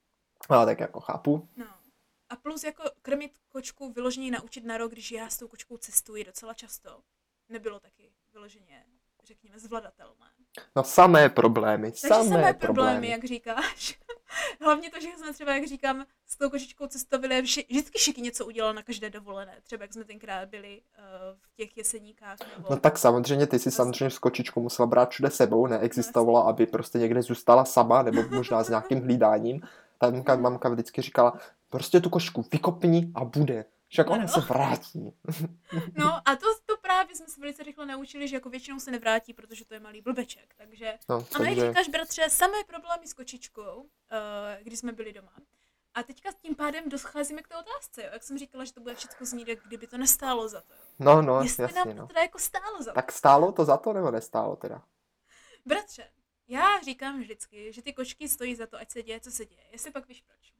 [0.49, 1.49] Ale tak jako chápu.
[1.55, 1.65] No.
[2.29, 6.23] A plus jako krmit kočku vyloženě naučit na rok, když já s tou kočkou cestuji
[6.23, 7.03] docela často,
[7.49, 8.85] nebylo taky vyloženě,
[9.23, 10.31] řekněme, zvladatelné.
[10.75, 13.09] No samé problémy, Takže samé, samé problémy, problémy.
[13.09, 13.99] jak říkáš.
[14.61, 18.45] Hlavně to, že jsme třeba, jak říkám, s tou kočičkou cestovali vši, vždycky Šiky něco
[18.45, 19.57] udělal na každé dovolené.
[19.63, 22.37] Třeba jak jsme tenkrát byli uh, v těch jeseníkách.
[22.57, 22.67] Nebo...
[22.69, 26.97] No tak samozřejmě, ty si samozřejmě s kočičkou musela brát všude sebou, neexistovalo, aby prostě
[26.97, 29.61] někde zůstala sama, nebo možná s nějakým hlídáním.
[29.97, 33.65] Ta mamka, mamka vždycky říkala, prostě tu kočku vykopni a bude.
[33.87, 34.27] Však ona Ano.
[34.27, 35.13] se vrátí.
[35.97, 39.33] No a to, to právě jsme se velice rychle naučili, že jako většinou se nevrátí,
[39.33, 40.53] protože to je malý blbeček.
[40.57, 43.87] Takže No, Ano, jak takže, říkáš, bratře, samé problémy s kočičkou, uh,
[44.61, 45.33] když jsme byli doma.
[45.93, 48.09] A teďka tím pádem doscházíme k té otázce, jo?
[48.13, 50.73] jak jsem říkala, že to bude všechno znít, jak kdyby to nestálo za to.
[50.73, 50.79] Jo?
[50.99, 52.07] no, no, Jestli jasně, nám to no.
[52.07, 52.95] teda jako stálo za to.
[52.95, 54.83] Tak stálo to za to, nebo nestálo teda?
[55.65, 56.11] Bratře,
[56.47, 59.63] já říkám vždycky, že ty kočky stojí za to, ať se děje, co se děje.
[59.71, 60.53] Jestli pak víš proč.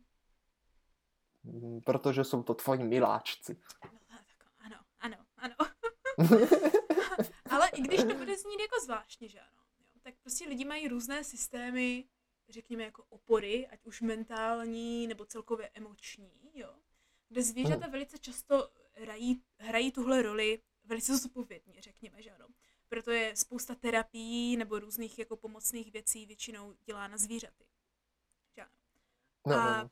[1.43, 3.57] Mm, Protože jsou to tvoji miláčci.
[3.83, 5.55] No, tak ano, ano, ano.
[7.49, 10.87] Ale i když to bude znít jako zvláštně, že ano, jo, tak prostě lidi mají
[10.87, 12.09] různé systémy,
[12.49, 16.75] řekněme jako opory, ať už mentální nebo celkově emoční, jo,
[17.29, 22.47] kde zvířata velice často hrají, hrají tuhle roli velice zodpovědně, řekněme, že ano.
[22.89, 27.65] Proto je spousta terapií nebo různých jako pomocných věcí většinou dělá na zvířaty.
[28.55, 28.71] Že ano.
[29.47, 29.89] No, no, A no.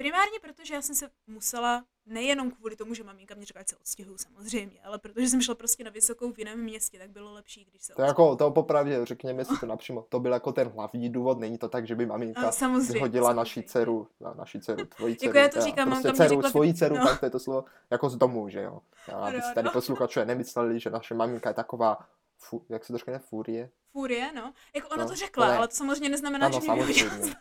[0.00, 3.68] Primárně proto, že já jsem se musela, nejenom kvůli tomu, že maminka mě řekla, ať
[3.68, 7.32] se odstěhuju samozřejmě, ale protože jsem šla prostě na vysokou v jiném městě, tak bylo
[7.32, 10.68] lepší, když se To jako, to popravdě, řekněme si to napřímo, to byl jako ten
[10.68, 13.68] hlavní důvod, není to tak, že by maminka A samozřejmě, vyhodila naši samozřejmě.
[13.68, 16.96] dceru, na naši dceru, tvoji dceru, Jako já to říkám, prostě dceru, řekla- svoji dceru,
[16.96, 17.06] no.
[17.06, 18.80] tak to je to slovo, jako z domu, že jo.
[19.08, 19.72] Já, aby Ano, si tady ano.
[19.72, 21.98] posluchačové nemysleli, že naše maminka je taková,
[22.38, 23.70] fu, jak se to řekne, furie.
[23.92, 24.52] Furie, no.
[24.74, 25.56] Jako ona No, to řekla, ne.
[25.56, 27.34] ale to samozřejmě neznamená, Ano, že mě samozřejmě.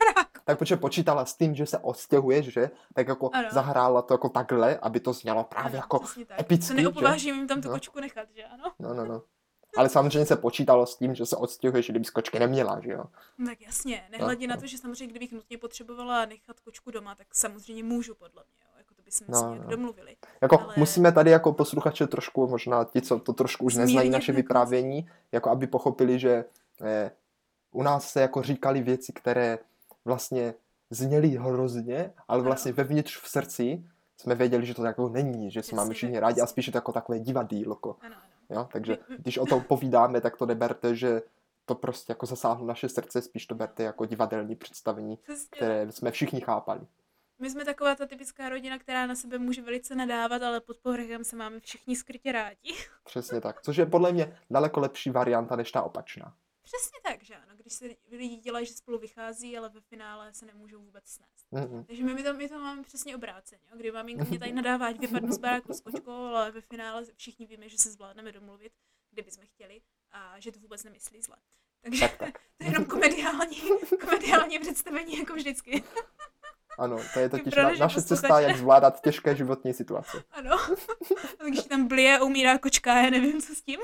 [0.49, 3.47] Tak protože počítala s tím, že se odstěhuješ, že, tak jako Ano.
[3.51, 5.99] zahrála to jako takhle, aby to znělo právě Ano, jako
[6.39, 6.81] epicky, To že?
[6.81, 7.73] neopovážím jim tam tu No.
[7.73, 8.63] kočku nechat, že ano?
[8.79, 9.21] No, no, no.
[9.77, 13.03] Ale samozřejmě se počítalo s tím, že se odstěhuješ, kdyby kočky neměla, že jo.
[13.37, 14.61] No, tak jasně, nehledě No, na no.
[14.61, 18.71] to, že samozřejmě kdybych nutně potřebovala nechat kočku doma, tak samozřejmě můžu podle mě, jo.
[18.77, 19.69] Jako to bychom No, no.
[19.69, 20.15] domluvili.
[20.41, 24.11] Jako Ale- musíme tady jako posluchače trošku, možná ti, co to trošku už neznají Zmírnit
[24.13, 26.45] naše jako- vyprávění, jako aby pochopili, že
[26.81, 27.11] eh,
[27.71, 29.57] u nás se jako říkali věci, které
[30.10, 30.53] vlastně
[30.89, 33.84] zněly hrozně, ale vlastně vevnitř v srdci
[34.18, 36.51] jsme věděli, že to jako není, že se máme všichni rádi a přesně.
[36.53, 37.95] spíš je to jako takové divadýlko.
[38.01, 38.26] Ano, ano.
[38.49, 38.70] Jo?
[38.74, 41.22] Takže My- my- když o tom povídáme, tak to neberte, že
[41.66, 46.12] to prostě jako zasáhlo naše srdce, spíš to berte jako divadelní představení, Přesně které jsme
[46.12, 46.82] všichni chápali.
[47.41, 51.24] My jsme taková ta typická rodina, která na sebe může velice nadávat, ale pod povrchem
[51.24, 52.74] se máme všichni skrytě rádi.
[53.05, 53.62] Přesně tak.
[53.62, 56.34] Což je podle mě daleko lepší varianta než ta opačná.
[56.64, 57.18] Přesně tak.
[57.70, 61.45] Když se lidi dělají, že spolu vychází, ale ve finále se nemůžou vůbec snést.
[61.53, 61.86] Mm-mm.
[61.86, 63.61] Takže my, my, to, my to máme přesně obráceně.
[63.72, 63.78] jo.
[63.78, 67.45] Kdy maminka mě tady nadává, ať vypadnu z baráku s kočkou, ale ve finále všichni
[67.45, 68.74] víme, že se zvládneme domluvit,
[69.11, 71.36] kdybychom chtěli a že to vůbec nemyslí zle.
[71.82, 72.39] Takže Tak, tak.
[72.57, 73.61] to je jenom komediální,
[74.01, 75.84] komediální představení, jako vždycky.
[76.78, 80.24] Ano, to je totiž Vypadá, na, naše cesta, posluchače- jak zvládat těžké životní situace.
[80.32, 80.57] Ano.
[81.38, 83.80] Takže tam blije umírá kočka, já nevím, co s tím.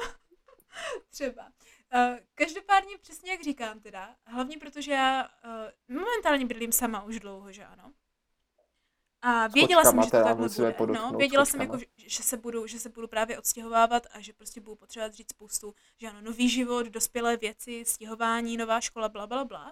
[1.09, 1.51] Třeba.
[1.95, 7.51] Uh, každopádně přesně jak říkám teda, hlavně protože já uh, momentálně bydlím sama už dlouho,
[7.51, 7.93] že ano.
[9.21, 10.93] A věděla jsem, že to takhle bude.
[10.93, 14.61] No, věděla jsem, jako, že- se, budu, že se budu právě odstěhovávat a že prostě
[14.61, 19.45] budu potřebovat říct spoustu, že ano, nový život, dospělé věci, stěhování, nová škola, bla, bla,
[19.45, 19.65] bla.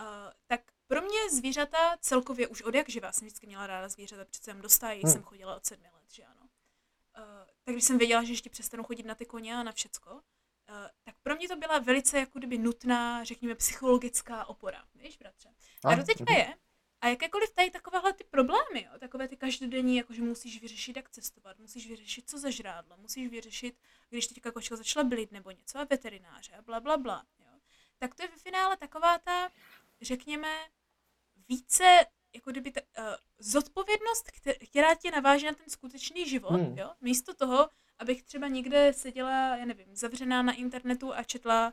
[0.00, 0.06] Uh,
[0.46, 4.44] tak pro mě zvířata celkově už od jak živá jsem vždycky měla ráda zvířata, přece
[4.44, 5.12] jsem dostájí, Hmm.
[5.12, 6.40] jsem chodila od sedmi let, že ano.
[7.18, 7.24] Uh,
[7.64, 10.20] tak když jsem věděla, že ještě přestanu chodit na ty koně a na všecko,
[11.02, 15.48] tak pro mě to byla velice jako kdyby nutná, řekněme, psychologická opora, víš, bratře.
[15.84, 16.54] A A, do teďka je.
[17.00, 21.10] A jakékoliv tady takovéhle ty problémy, jo, takové ty každodenní, jako že musíš vyřešit, jak
[21.10, 23.78] cestovat, musíš vyřešit, co za žrádlo, musíš vyřešit,
[24.10, 27.60] když teďka kočka začala blit nebo něco a veterináře a bla, bla, bla, jo.
[27.98, 29.50] tak to je ve finále taková ta,
[30.02, 30.48] řekněme,
[31.48, 34.30] více jako kdyby ta, uh, zodpovědnost,
[34.70, 36.78] která tě naváží na ten skutečný život, hmm.
[36.78, 36.90] jo?
[37.00, 37.68] Místo toho,
[38.00, 41.72] abych třeba někde seděla, já nevím, zavřená na internetu a četla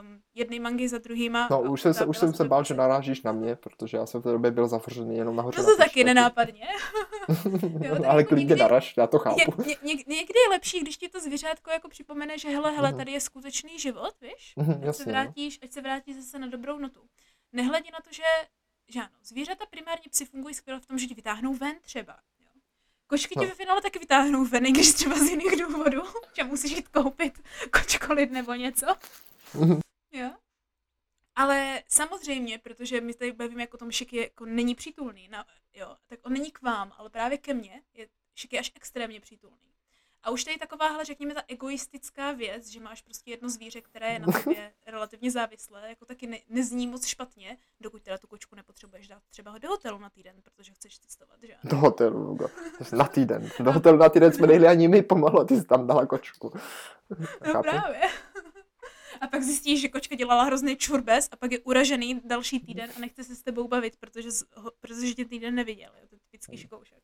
[0.00, 1.48] um, jedny mangy za druhýma.
[1.50, 4.20] No, už jsem, se, už jsem se bál, že narážíš na mě, protože já jsem
[4.20, 5.58] v té době byl zavřený jenom nahoře.
[5.58, 6.66] No to na taky nenápadně.
[7.80, 9.62] jo, ale jako klidně naraž, já to chápu.
[9.62, 12.98] Ně, ně, někdy je lepší, když ti to zvířátko jako připomene, že hele, hele, mhm.
[12.98, 14.54] tady je skutečný život, víš?
[14.56, 15.12] Mm-hmm, ať, se no.
[15.12, 17.00] vrátíš, ať se vrátíš zase na dobrou notu.
[17.52, 18.22] Nehledě na to, že,
[18.88, 22.16] že ano, zvířata primárně psi fungují skvěle v tom, že ti vytáhnou ven třeba.
[23.12, 23.42] Kočky no.
[23.42, 26.02] ve finále taky vytáhnou ven, když třeba z jiných důvodů,
[26.36, 27.42] že musíš jít koupit
[27.72, 28.86] kočkolit nebo něco.
[29.54, 29.80] Mhm.
[30.12, 30.30] jo?
[31.36, 35.96] Ale samozřejmě, protože my tady bavíme jako o tom, Šiky jako není přítulný, na, jo,
[36.06, 39.71] tak on není k vám, ale právě ke mně je Šiky až extrémně přítulný.
[40.22, 44.18] A už tady takováhle, řekněme, ta egoistická věc, že máš prostě jedno zvíře, které je
[44.18, 49.08] na tobě relativně závislé, jako taky ne, nezní moc špatně, dokud teda tu kočku nepotřebuješ
[49.08, 52.38] dát třeba do hotelu na týden, protože chceš cestovat, že Do hotelu,
[52.92, 53.50] na týden.
[53.60, 56.52] Do hotelu na týden jsme nejli ani my pomalu, a ty jsi tam dala kočku.
[57.54, 58.00] No právě.
[59.20, 62.98] A pak zjistíš, že kočka dělala hrozný čurbes a pak je uražený další týden a
[62.98, 64.28] nechce se s tebou bavit, protože,
[64.80, 65.90] protože tě týden neviděl.
[66.00, 66.60] Je to typický hmm.
[66.60, 67.02] šikoušek.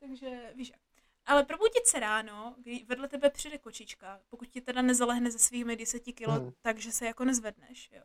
[0.00, 0.91] Takže víš jak.
[1.26, 5.76] Ale probudit se ráno, kdy vedle tebe přijde kočička, pokud ti teda nezalehne ze svými
[5.76, 6.52] 10 kilo, hmm.
[6.62, 8.02] takže se jako nezvedneš, jo.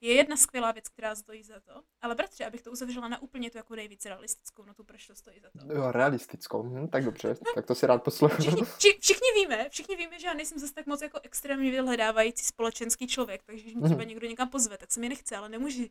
[0.00, 3.50] Je jedna skvělá věc, která stojí za to, ale bratře, abych to uzavřela na úplně
[3.50, 5.74] tu jako nejvíc realistickou no tu proč to stojí za to.
[5.74, 8.40] Jo, realistickou, hm, tak dobře, tak to si rád poslouchám.
[8.40, 12.44] Všichni, vši, všichni, víme, všichni víme, že já nejsem zase tak moc jako extrémně vyhledávající
[12.44, 14.08] společenský člověk, takže když mě třeba mm.
[14.08, 15.82] někdo někam pozve, tak se mi nechce, ale nemůžu,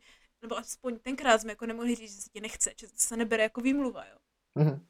[0.42, 3.60] nebo aspoň tenkrát jsme jako nemohli říct, že se ti nechce, že se nebere jako
[3.60, 4.16] výmluva, jo.
[4.54, 4.86] Mm.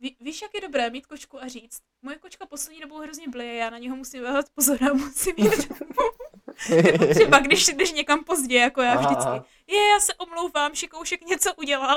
[0.00, 3.54] Ví, víš, jak je dobré mít kočku a říct, moje kočka poslední dobou hrozně blije,
[3.54, 5.72] já na něho musím dávat pozor a musím jít
[7.14, 9.30] Třeba když jdeš někam pozdě, jako já vždycky.
[9.66, 11.96] Je, já se omlouvám, Šikoušek něco udělal.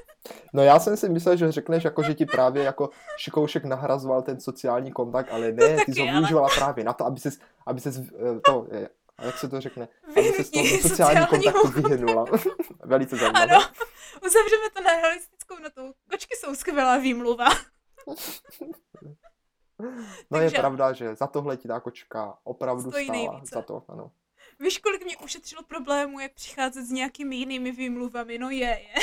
[0.52, 4.40] no já jsem si myslel, že řekneš, jako, že ti právě jako Šikoušek nahrazoval ten
[4.40, 7.98] sociální kontakt, ale ne, ty jsi ho využívala právě na to, aby ses, aby ses
[7.98, 8.66] eh, to,
[9.18, 9.88] a jak se to řekne?
[10.16, 12.24] Aby se z toho sociální kontaktu vyhnula.
[12.84, 13.54] Velice zajímavé.
[13.54, 13.64] Ano,
[14.26, 14.90] uzavřeme to na
[15.48, 15.94] realistickou notu.
[16.10, 17.48] Kočky jsou skvělá výmluva.
[20.30, 20.56] No Takže...
[20.56, 23.32] je pravda, že za tohle ti ta kočka opravdu Stojí stála.
[23.32, 23.54] Nejvíce.
[23.54, 24.10] Za to, ano.
[24.60, 28.38] Víš, kolik mě ušetřilo problémů, jak přicházet s nějakými jinými výmluvami?
[28.38, 28.94] No je, je.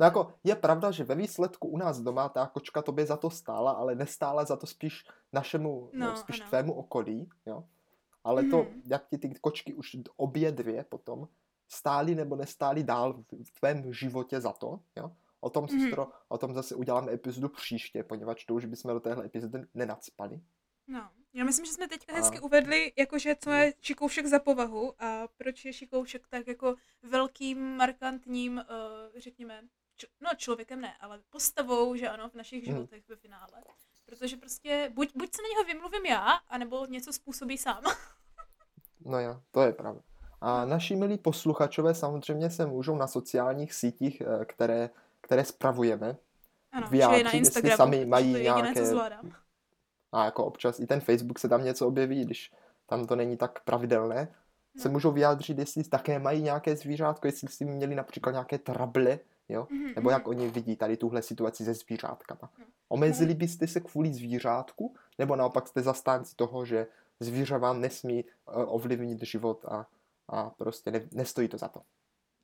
[0.00, 3.30] No jako je pravda, že ve výsledku u nás doma ta kočka tobě za to
[3.30, 6.48] stála, ale nestála za to spíš našemu, no, no spíš ano.
[6.48, 7.64] tvému okolí, jo.
[8.24, 8.50] Ale mm.
[8.50, 8.82] to, mhm.
[8.86, 11.28] jak ti ty kočky už obě dvě potom
[11.68, 15.10] stály nebo nestály dál v tvém životě za to, jo.
[15.44, 15.80] O tom, mm.
[15.80, 20.40] sestro, o tom zase uděláme epizodu příště, poněvadž to už bychom do téhle epizody nenacpali.
[20.86, 22.16] No, já myslím, že jsme teďka a...
[22.16, 27.76] hezky uvedli, jakože co je Šikoušek za povahu a proč je Šikoušek tak jako velkým,
[27.76, 29.62] markantním, uh, řekněme,
[29.96, 32.72] č- no člověkem ne, ale postavou, že ano, v našich mhm.
[32.72, 33.14] životech mm.
[33.14, 33.62] ve finále.
[34.04, 37.82] Protože prostě buď, buď se na něho vymluvím já, anebo něco způsobí sám.
[39.04, 40.02] no jo, to je pravda.
[40.40, 44.90] A naši milí posluchačové samozřejmě se můžou na sociálních sítích, eh, které,
[45.32, 46.16] které spravujeme,
[46.72, 48.88] ano, vyjádřit, na Instagramu, jestli sami mají to je nějaké...
[48.88, 49.00] Co
[50.12, 52.52] a jako občas i ten Facebook se tam něco objeví, když
[52.86, 54.28] tam to není tak pravidelné,
[54.74, 54.82] no.
[54.82, 59.18] se můžou vyjádřit, jestli také mají nějaké zvířátko, jestli si měli například nějaké trable,
[59.48, 59.64] jo?
[59.64, 59.94] Mm-hmm.
[59.96, 62.50] nebo jak oni vidí tady tuhle situaci se zvířátkama.
[62.58, 62.64] No.
[62.88, 66.86] Omezili byste se kvůli zvířátku, nebo naopak jste zastánci toho, že
[67.20, 69.86] zvíře vám nesmí uh, ovlivnit život a,
[70.28, 71.80] a prostě ne, nestojí to za to.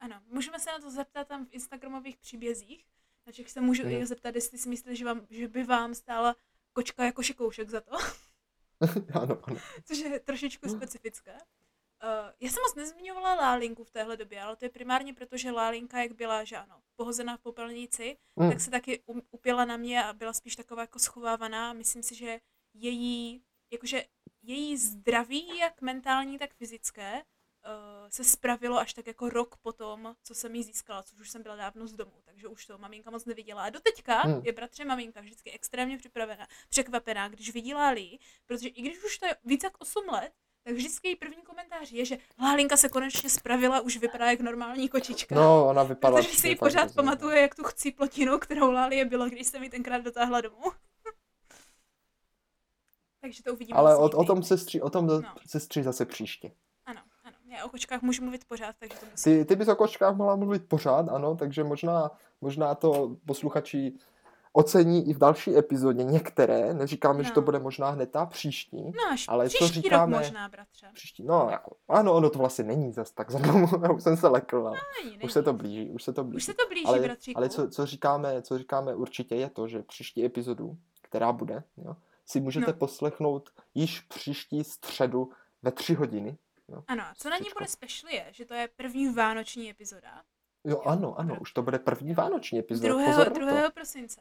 [0.00, 2.84] Ano, můžeme se na to zeptat tam v Instagramových příbězích,
[3.24, 3.90] takže se můžu mm.
[3.90, 6.36] i zeptat, jestli si myslíte, že, vám, že by vám stála
[6.72, 7.92] kočka jako šikoušek za to.
[9.14, 9.56] ano, ano.
[9.84, 11.32] Což je trošičku specifické.
[11.32, 15.50] Uh, já jsem moc nezmiňovala Lálinku v téhle době, ale to je primárně proto, že
[15.50, 18.50] Lálinka, jak byla, že ano, pohozená v popelnici, mm.
[18.50, 21.72] tak se taky upěla na mě a byla spíš taková jako schovávaná.
[21.72, 22.40] Myslím si, že
[22.74, 23.42] její,
[23.72, 24.04] jakože
[24.42, 27.22] její zdraví, jak mentální, tak fyzické,
[27.68, 31.42] uh, se spravilo až tak jako rok potom, co jsem ji získala, což už jsem
[31.42, 33.62] byla dávno z domu, takže už to maminka moc neviděla.
[33.62, 34.40] A doteďka hmm.
[34.44, 39.26] je bratře maminka vždycky extrémně připravená, překvapená, když vidí Lálí, protože i když už to
[39.26, 40.32] je více jak 8 let,
[40.64, 44.88] tak vždycky její první komentář je, že Lálinka se konečně spravila, už vypadá jak normální
[44.88, 45.34] kočička.
[45.34, 46.16] No, ona vypadá.
[46.16, 49.70] Protože si ji pořád pamatuje, jak tu chcí plotinu, kterou Lálie bylo, když se mi
[49.70, 50.62] tenkrát dotáhla domů.
[53.20, 53.78] Takže to uvidíme.
[53.78, 55.22] Ale o, o, tom sestří, o tom no.
[55.46, 56.52] sestří zase příště.
[57.58, 59.32] Já o kočkách můžu mluvit pořád, takže to musím.
[59.38, 63.92] Ty, ty bys o kočkách mohla mluvit pořád, ano, takže možná, možná to posluchači
[64.52, 66.74] ocení i v další epizodě některé.
[66.74, 67.44] Neříkáme, že to No.
[67.44, 68.84] bude možná hned ta příští.
[68.84, 70.86] No až Ale co příští říkáme- rok možná, bratře.
[70.94, 73.38] Příští, no jako, ano, ono to vlastně není zas tak za
[73.82, 75.24] já už jsem se lekl, Není, není.
[75.24, 76.36] už se to blíží, už se to blíží.
[76.36, 77.38] Už se to blíží, ale, bratříku.
[77.38, 81.96] ale co, co, říkáme, co říkáme určitě je to, že příští epizodu, která bude, jo,
[82.26, 82.78] si můžete No.
[82.78, 85.30] poslechnout již příští středu
[85.62, 86.36] ve tři hodiny.
[86.86, 90.22] Ano, a co na ní bude special je, že to je první vánoční epizoda.
[90.64, 93.04] Jo, ano, ano, už to bude první vánoční epizoda, 2.
[93.04, 93.56] pozor na to.
[93.56, 93.70] 2.
[93.70, 94.20] prosince.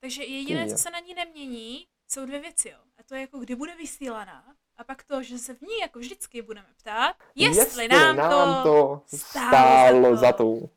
[0.00, 2.78] Takže jediné, co se na ní nemění, jsou dvě věci, jo.
[2.98, 4.44] A to je jako, kdy bude vysílaná.
[4.76, 8.62] A pak to, že se v ní jako vždycky budeme ptát, jestli, nám, to
[9.10, 10.44] to stálo stálo za za to.
[10.44, 10.70] to.